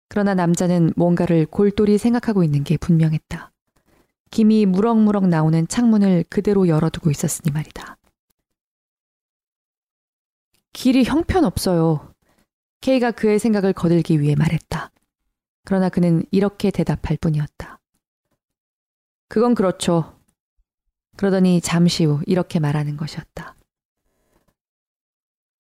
그러나 0.09 0.33
남자는 0.35 0.95
뭔가를 0.97 1.45
골똘히 1.45 1.99
생각하고 1.99 2.43
있는 2.43 2.65
게 2.65 2.79
분명했다. 2.79 3.53
김이 4.31 4.65
무럭무럭 4.65 5.29
나오는 5.29 5.69
창문을 5.69 6.25
그대로 6.31 6.67
열어두고 6.67 7.11
있었으니 7.11 7.53
말이다. 7.53 7.99
길이 10.73 11.05
형편없어요. 11.05 12.15
K가 12.81 13.11
그의 13.11 13.41
생각을 13.41 13.75
거들기 13.75 14.23
위해 14.23 14.35
말했다. 14.37 14.91
그러나 15.67 15.91
그는 15.91 16.23
이렇게 16.31 16.71
대답할 16.71 17.19
뿐이었다. 17.21 17.80
그건 19.31 19.55
그렇죠. 19.55 20.21
그러더니 21.17 21.61
잠시 21.61 22.05
후 22.05 22.21
이렇게 22.27 22.59
말하는 22.59 22.97
것이었다. 22.97 23.55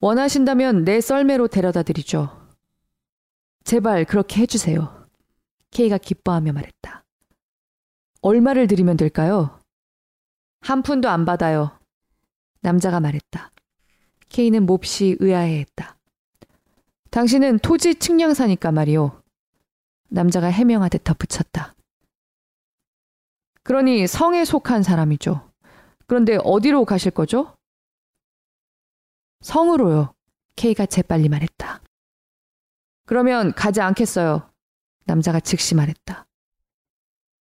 원하신다면 0.00 0.84
내 0.84 1.00
썰매로 1.00 1.46
데려다 1.46 1.84
드리죠. 1.84 2.48
제발 3.62 4.04
그렇게 4.06 4.42
해주세요. 4.42 5.06
K가 5.70 5.98
기뻐하며 5.98 6.52
말했다. 6.52 7.04
얼마를 8.22 8.66
드리면 8.66 8.96
될까요? 8.96 9.60
한 10.62 10.82
푼도 10.82 11.08
안 11.08 11.24
받아요. 11.24 11.78
남자가 12.62 12.98
말했다. 12.98 13.52
K는 14.30 14.66
몹시 14.66 15.16
의아해했다. 15.20 15.96
당신은 17.10 17.60
토지 17.60 17.94
측량사니까 17.94 18.72
말이오. 18.72 19.22
남자가 20.08 20.48
해명하듯 20.48 21.04
덧붙였다. 21.04 21.76
그러니 23.70 24.08
성에 24.08 24.44
속한 24.44 24.82
사람이죠. 24.82 25.48
그런데 26.08 26.36
어디로 26.42 26.84
가실 26.84 27.12
거죠? 27.12 27.56
성으로요. 29.42 30.12
K가 30.56 30.86
재빨리 30.86 31.28
말했다. 31.28 31.80
그러면 33.06 33.52
가지 33.52 33.80
않겠어요. 33.80 34.50
남자가 35.04 35.38
즉시 35.38 35.76
말했다. 35.76 36.26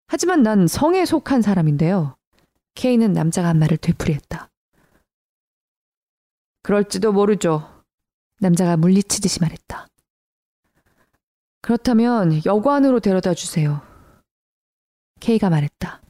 하지만 0.07 0.43
난 0.43 0.65
성에 0.65 1.03
속한 1.03 1.41
사람인데요. 1.41 2.15
K는 2.75 3.11
남자가 3.11 3.49
한 3.49 3.59
말을 3.59 3.75
되풀이했다. 3.75 4.49
그럴지도 6.61 7.11
모르죠. 7.11 7.83
남자가 8.39 8.77
물리치듯이 8.77 9.41
말했다. 9.41 9.87
그렇다면 11.59 12.45
여관으로 12.45 13.01
데려다 13.01 13.33
주세요. 13.33 13.81
K가 15.19 15.49
말했다. 15.49 16.02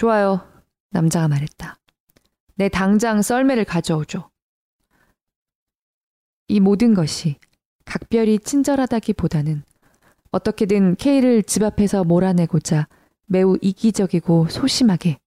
좋아요. 0.00 0.40
남자가 0.92 1.28
말했다. 1.28 1.76
내 2.54 2.70
당장 2.70 3.20
썰매를 3.20 3.66
가져오죠. 3.66 4.30
이 6.48 6.58
모든 6.58 6.94
것이 6.94 7.36
각별히 7.84 8.38
친절하다기보다는 8.38 9.62
어떻게든 10.30 10.96
K를 10.96 11.42
집 11.42 11.64
앞에서 11.64 12.04
몰아내고자 12.04 12.88
매우 13.26 13.58
이기적이고 13.60 14.48
소심하게 14.48 15.18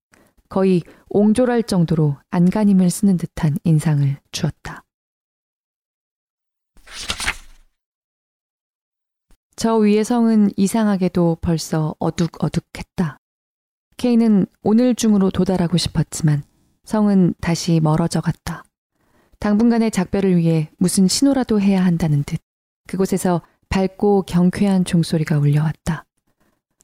거의 0.50 0.82
옹졸할 1.10 1.62
정도로 1.62 2.18
안간힘을 2.32 2.90
쓰는 2.90 3.18
듯한 3.18 3.60
인상을 3.64 4.20
주었다. 4.32 4.84
저 9.56 9.76
위의 9.76 10.04
성은 10.04 10.50
이상하게도 10.58 11.38
벌써 11.42 11.94
어둑어둑했다. 12.00 13.20
케이는 13.98 14.46
오늘 14.62 14.96
중으로 14.96 15.30
도달하고 15.30 15.78
싶었지만 15.78 16.44
성은 16.84 17.34
다시 17.40 17.80
멀어져 17.80 18.22
갔다. 18.22 18.64
당분간의 19.40 19.92
작별을 19.92 20.38
위해 20.38 20.70
무슨 20.78 21.08
신호라도 21.08 21.60
해야 21.60 21.84
한다는 21.86 22.24
듯 22.24 22.40
그곳에서 22.88 23.42
밝고 23.70 24.24
경쾌한 24.24 24.86
종소리가 24.86 25.38
울려왔다. 25.38 26.06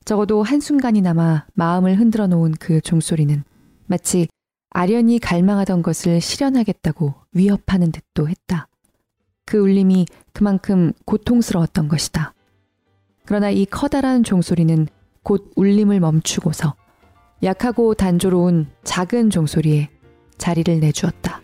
적어도 0.05 0.43
한순간이나마 0.43 1.45
마음을 1.53 1.99
흔들어 1.99 2.27
놓은 2.27 2.53
그 2.59 2.81
종소리는 2.81 3.43
마치 3.85 4.27
아련히 4.71 5.19
갈망하던 5.19 5.81
것을 5.81 6.21
실현하겠다고 6.21 7.13
위협하는 7.33 7.91
듯도 7.91 8.27
했다. 8.27 8.67
그 9.45 9.57
울림이 9.57 10.05
그만큼 10.33 10.93
고통스러웠던 11.05 11.87
것이다. 11.87 12.33
그러나 13.25 13.49
이 13.49 13.65
커다란 13.65 14.23
종소리는 14.23 14.87
곧 15.23 15.51
울림을 15.55 15.99
멈추고서 15.99 16.75
약하고 17.41 17.93
단조로운 17.93 18.67
작은 18.83 19.29
종소리에 19.29 19.89
자리를 20.37 20.79
내주었다. 20.79 21.41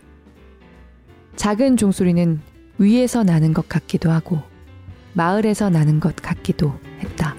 작은 1.36 1.76
종소리는 1.76 2.40
위에서 2.78 3.22
나는 3.22 3.52
것 3.54 3.68
같기도 3.68 4.10
하고 4.10 4.40
마을에서 5.14 5.70
나는 5.70 6.00
것 6.00 6.16
같기도 6.16 6.78
했다. 7.00 7.34